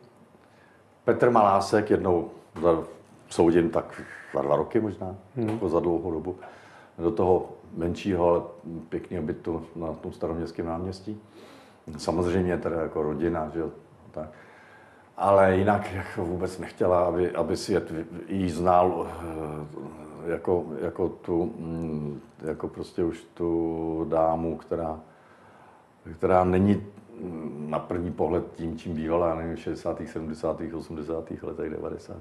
Petr 1.04 1.30
Malásek 1.30 1.90
jednou 1.90 2.30
za, 2.62 2.84
soudím 3.30 3.70
tak 3.70 4.02
za 4.34 4.42
dva 4.42 4.56
roky 4.56 4.80
možná, 4.80 5.16
hmm. 5.36 5.50
jako 5.50 5.70
za 5.70 5.80
dlouhou 5.80 6.12
dobu, 6.12 6.36
do 6.98 7.12
toho 7.12 7.50
menšího, 7.76 8.30
ale 8.30 8.42
pěkného 8.90 9.24
bytu 9.24 9.66
na 9.76 9.94
tom 9.94 10.14
staroměstském 10.14 10.66
náměstí. 10.66 11.22
Samozřejmě 11.98 12.58
teda 12.58 12.82
jako 12.82 13.04
rodina, 13.04 13.50
že 13.54 13.60
jo, 13.60 13.72
tak. 14.12 14.30
Ale 15.18 15.58
jinak 15.58 15.94
jako 15.94 16.26
vůbec 16.26 16.60
nechtěla, 16.60 17.06
aby, 17.06 17.32
aby 17.32 17.58
svět 17.58 17.92
jí 18.28 18.50
znal 18.50 19.08
eh, 19.08 20.32
jako, 20.32 20.66
jako, 20.82 21.10
tu, 21.10 21.46
mm, 21.46 22.22
jako 22.42 22.68
prostě 22.68 23.04
už 23.04 23.24
tu 23.34 24.06
dámu, 24.10 24.58
která, 24.58 25.00
která 26.18 26.44
není 26.44 26.84
na 27.68 27.80
první 27.80 28.12
pohled 28.12 28.44
tím, 28.56 28.78
čím 28.78 28.94
bývala, 28.94 29.28
já 29.30 29.36
nevím, 29.36 29.56
v 29.56 29.60
60., 29.60 30.02
70., 30.06 30.62
80. 30.74 31.32
letech, 31.44 31.70
90. 31.70 32.18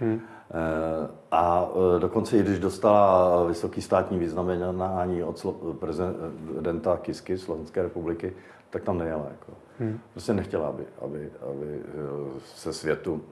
Hmm. 0.00 0.20
Eh, 0.50 1.08
a 1.30 1.68
eh, 1.96 2.00
dokonce 2.00 2.36
i 2.36 2.42
když 2.42 2.58
dostala 2.58 3.44
vysoký 3.44 3.82
státní 3.82 4.18
vyznamenání 4.18 5.22
od 5.22 5.46
prezidenta 5.78 6.96
Kisky 6.96 7.38
Slovenské 7.38 7.82
republiky, 7.82 8.32
tak 8.70 8.82
tam 8.82 8.98
nejela. 8.98 9.26
Jako. 9.30 9.52
Hmm. 9.78 9.98
Prostě 10.12 10.34
nechtěla, 10.34 10.68
aby, 10.68 10.84
aby, 11.00 11.30
aby 11.50 11.80
eh, 11.84 12.40
se 12.40 12.72
světu 12.72 13.22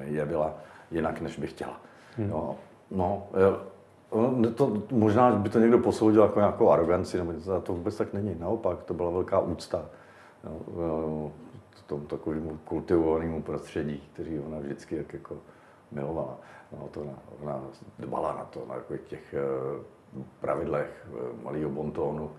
jevila 0.00 0.54
jinak, 0.90 1.20
než 1.20 1.38
by 1.38 1.46
chtěla. 1.46 1.80
Hmm. 2.16 2.30
Jo. 2.30 2.56
No, 2.90 3.26
to, 4.54 4.82
možná 4.90 5.30
by 5.30 5.48
to 5.48 5.58
někdo 5.58 5.78
posoudil 5.78 6.22
jako 6.22 6.38
nějakou 6.38 6.70
aroganci, 6.70 7.18
nebo 7.18 7.32
něco, 7.32 7.60
to 7.60 7.72
vůbec 7.72 7.96
tak 7.96 8.12
není. 8.12 8.36
Naopak, 8.38 8.82
to 8.82 8.94
byla 8.94 9.10
velká 9.10 9.40
úcta 9.40 9.84
v 10.44 11.82
tom 11.86 12.06
takovému 12.06 12.58
kultivovanému 12.64 13.42
prostředí, 13.42 14.02
který 14.12 14.40
ona 14.40 14.58
vždycky 14.58 14.96
jak 14.96 15.12
jako 15.12 15.36
milovala. 15.92 16.36
No, 16.72 16.88
to 16.90 17.00
ona, 17.00 17.12
ona 17.42 17.60
dbala 17.98 18.34
na 18.38 18.44
to, 18.44 18.66
na 18.68 18.96
těch 19.06 19.34
eh, 19.34 19.40
pravidlech 20.40 21.06
eh, 21.06 21.44
malého 21.44 21.70
bontónu, 21.70 22.30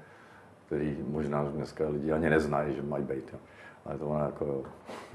který 0.66 0.98
možná 1.08 1.44
dneska 1.44 1.90
lidi 1.90 2.12
ani 2.12 2.30
neznají, 2.30 2.76
že 2.76 2.82
mají 2.82 3.04
být. 3.04 3.30
Jo. 3.34 3.40
Ale 3.86 3.98
to 3.98 4.08
ona 4.08 4.26
jako, 4.26 4.46
jo. 4.46 4.62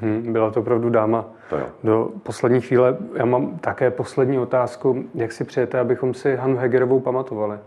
Hm, 0.01 0.33
byla 0.33 0.51
to 0.51 0.61
opravdu 0.61 0.91
dáma. 0.91 1.25
To 1.51 1.59
jo. 1.59 1.67
Do 1.85 2.11
poslední 2.23 2.61
chvíle, 2.61 2.97
já 3.15 3.25
mám 3.25 3.59
také 3.59 3.91
poslední 3.91 4.39
otázku. 4.39 5.05
Jak 5.15 5.33
si 5.33 5.45
přejete, 5.45 5.81
abychom 5.81 6.15
si 6.15 6.37
Hanu 6.37 6.57
Hegerovou 6.57 7.01
pamatovali? 7.01 7.59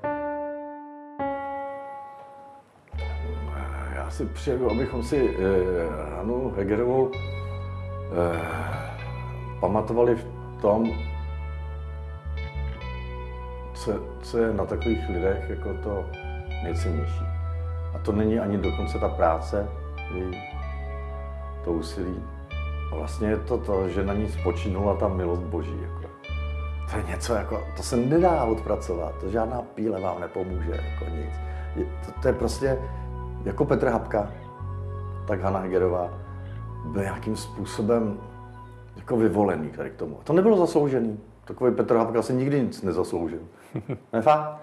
Si 4.18 4.26
přeju, 4.26 4.72
abychom 4.72 5.04
si 5.04 5.30
eh, 5.30 6.16
Hanu 6.16 6.54
Hegerovou 6.58 7.12
eh, 7.14 8.40
pamatovali 9.60 10.16
v 10.16 10.26
tom, 10.62 10.92
co, 13.74 13.94
co 14.22 14.38
je 14.38 14.54
na 14.54 14.66
takových 14.66 15.10
lidech 15.10 15.50
jako 15.50 15.74
to 15.84 16.06
nejcennější. 16.64 17.26
A 17.96 18.00
to 18.06 18.12
není 18.12 18.40
ani 18.40 18.58
dokonce 18.58 19.00
ta 19.00 19.10
práce, 19.10 19.68
její, 20.14 20.42
to 21.64 21.72
úsilí. 21.72 22.24
Vlastně 22.92 23.28
je 23.28 23.38
to 23.38 23.58
to, 23.58 23.90
že 23.90 24.06
na 24.06 24.14
ní 24.14 24.30
spočinula 24.30 24.96
ta 24.96 25.08
milost 25.08 25.42
Boží. 25.42 25.82
Jako. 25.82 26.10
To 26.92 26.98
je 26.98 27.04
něco 27.04 27.34
jako, 27.34 27.64
to 27.78 27.84
se 27.84 27.98
nedá 27.98 28.44
odpracovat, 28.44 29.16
to 29.20 29.30
žádná 29.30 29.62
píle 29.62 30.02
vám 30.02 30.22
nepomůže, 30.22 30.72
jako 30.72 31.16
nic. 31.16 31.36
Je, 31.76 31.86
to, 31.86 32.22
to 32.22 32.28
je 32.28 32.34
prostě, 32.34 32.78
jako 33.46 33.66
Petr 33.66 33.88
Hapka, 33.88 34.32
tak 35.28 35.42
Hanna 35.42 35.60
Hegerová 35.60 36.14
byl 36.86 37.02
nějakým 37.02 37.36
způsobem 37.36 38.20
jako 38.96 39.18
vyvolený 39.18 39.70
tady 39.70 39.90
k 39.90 39.96
tomu. 39.96 40.20
To 40.24 40.34
nebylo 40.34 40.58
zasloužený. 40.58 41.20
Takový 41.46 41.76
Petr 41.76 41.96
Hapka 41.96 42.22
si 42.22 42.34
nikdy 42.34 42.62
nic 42.62 42.82
nezasloužil. 42.82 43.40
Ne 44.14 44.22
fakt? 44.22 44.58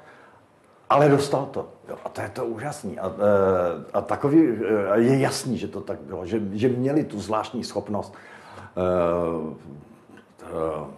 Ale 0.91 1.09
dostal 1.09 1.47
to. 1.47 1.69
Jo, 1.89 1.97
a 2.05 2.09
to 2.09 2.21
je 2.21 2.29
to 2.29 2.47
úžasný. 2.47 2.99
A, 2.99 3.09
eh, 3.09 3.85
a 3.93 4.01
takový, 4.01 4.49
eh, 4.49 5.01
je 5.01 5.19
jasný, 5.19 5.59
že 5.59 5.69
to 5.69 5.81
tak 5.81 6.01
bylo, 6.01 6.27
že, 6.27 6.41
že 6.53 6.69
měli 6.69 7.05
tu 7.05 7.21
zvláštní 7.21 7.65
schopnost 7.65 8.15
uh, 8.77 9.53
uh, 10.53 10.89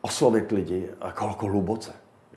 oslovit 0.00 0.52
lidi 0.52 0.88
jako, 1.04 1.26
jako 1.26 1.46
hluboce. 1.46 1.92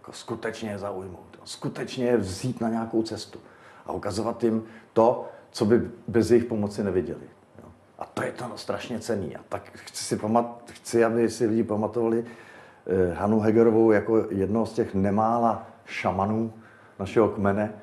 Jako 0.08 0.18
skutečně 0.18 0.70
je 0.70 0.78
zaujmout. 0.78 1.40
Skutečně 1.44 2.06
je 2.06 2.18
vzít 2.18 2.62
na 2.62 2.70
nějakou 2.70 3.04
cestu. 3.04 3.40
A 3.86 3.92
ukazovat 3.92 4.44
jim 4.44 4.64
to, 4.94 5.30
co 5.52 5.66
by 5.66 5.92
bez 6.08 6.32
jejich 6.32 6.46
pomoci 6.46 6.84
neviděli. 6.84 7.24
Jo. 7.64 7.70
A 8.00 8.06
to 8.06 8.24
je 8.24 8.32
to 8.32 8.48
no, 8.48 8.58
strašně 8.58 9.00
cený. 9.00 9.36
A 9.36 9.40
tak 9.50 9.70
chci, 9.74 10.04
si 10.04 10.16
pamat, 10.18 10.72
chci, 10.72 11.06
aby 11.06 11.30
si 11.30 11.46
lidi 11.46 11.64
pamatovali 11.64 12.26
eh, 12.26 13.14
Hanu 13.14 13.40
Hegerovou 13.40 13.92
jako 13.92 14.26
jednoho 14.30 14.66
z 14.66 14.74
těch 14.74 14.94
nemála 14.96 15.68
šamanů 15.86 16.54
našeho 17.00 17.30
kmene, 17.30 17.74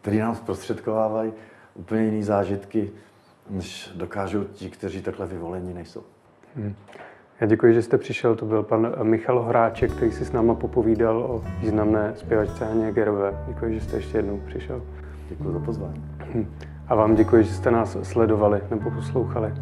který 0.00 0.18
nám 0.18 0.36
zprostředkovávají 0.36 1.32
úplně 1.74 2.04
jiné 2.04 2.24
zážitky, 2.24 2.92
než 3.50 3.90
dokážou 3.94 4.44
ti, 4.44 4.70
kteří 4.70 5.02
takhle 5.02 5.26
vyvolení 5.26 5.74
nejsou. 5.74 6.04
Já 7.42 7.48
děkuji, 7.48 7.74
že 7.74 7.82
jste 7.82 7.98
přišel. 7.98 8.36
To 8.36 8.46
byl 8.46 8.62
pan 8.62 8.92
Michal 9.02 9.42
Horáček, 9.42 9.92
který 9.92 10.12
si 10.12 10.24
s 10.24 10.32
náma 10.32 10.54
popovídal 10.54 11.18
o 11.18 11.42
významné 11.60 12.12
zpěvačce 12.16 12.64
Haně 12.64 12.84
Hegerové. 12.84 13.44
Děkuji, 13.48 13.74
že 13.74 13.80
jste 13.80 13.96
ještě 13.96 14.18
jednou 14.18 14.40
přišel. 14.46 14.82
Děkuji 15.28 15.52
za 15.52 15.58
pozvání. 15.58 16.04
A 16.88 16.94
vám 16.94 17.14
děkuji, 17.14 17.44
že 17.44 17.54
jste 17.54 17.70
nás 17.70 17.96
sledovali 18.02 18.60
nebo 18.70 18.90
poslouchali. 18.90 19.52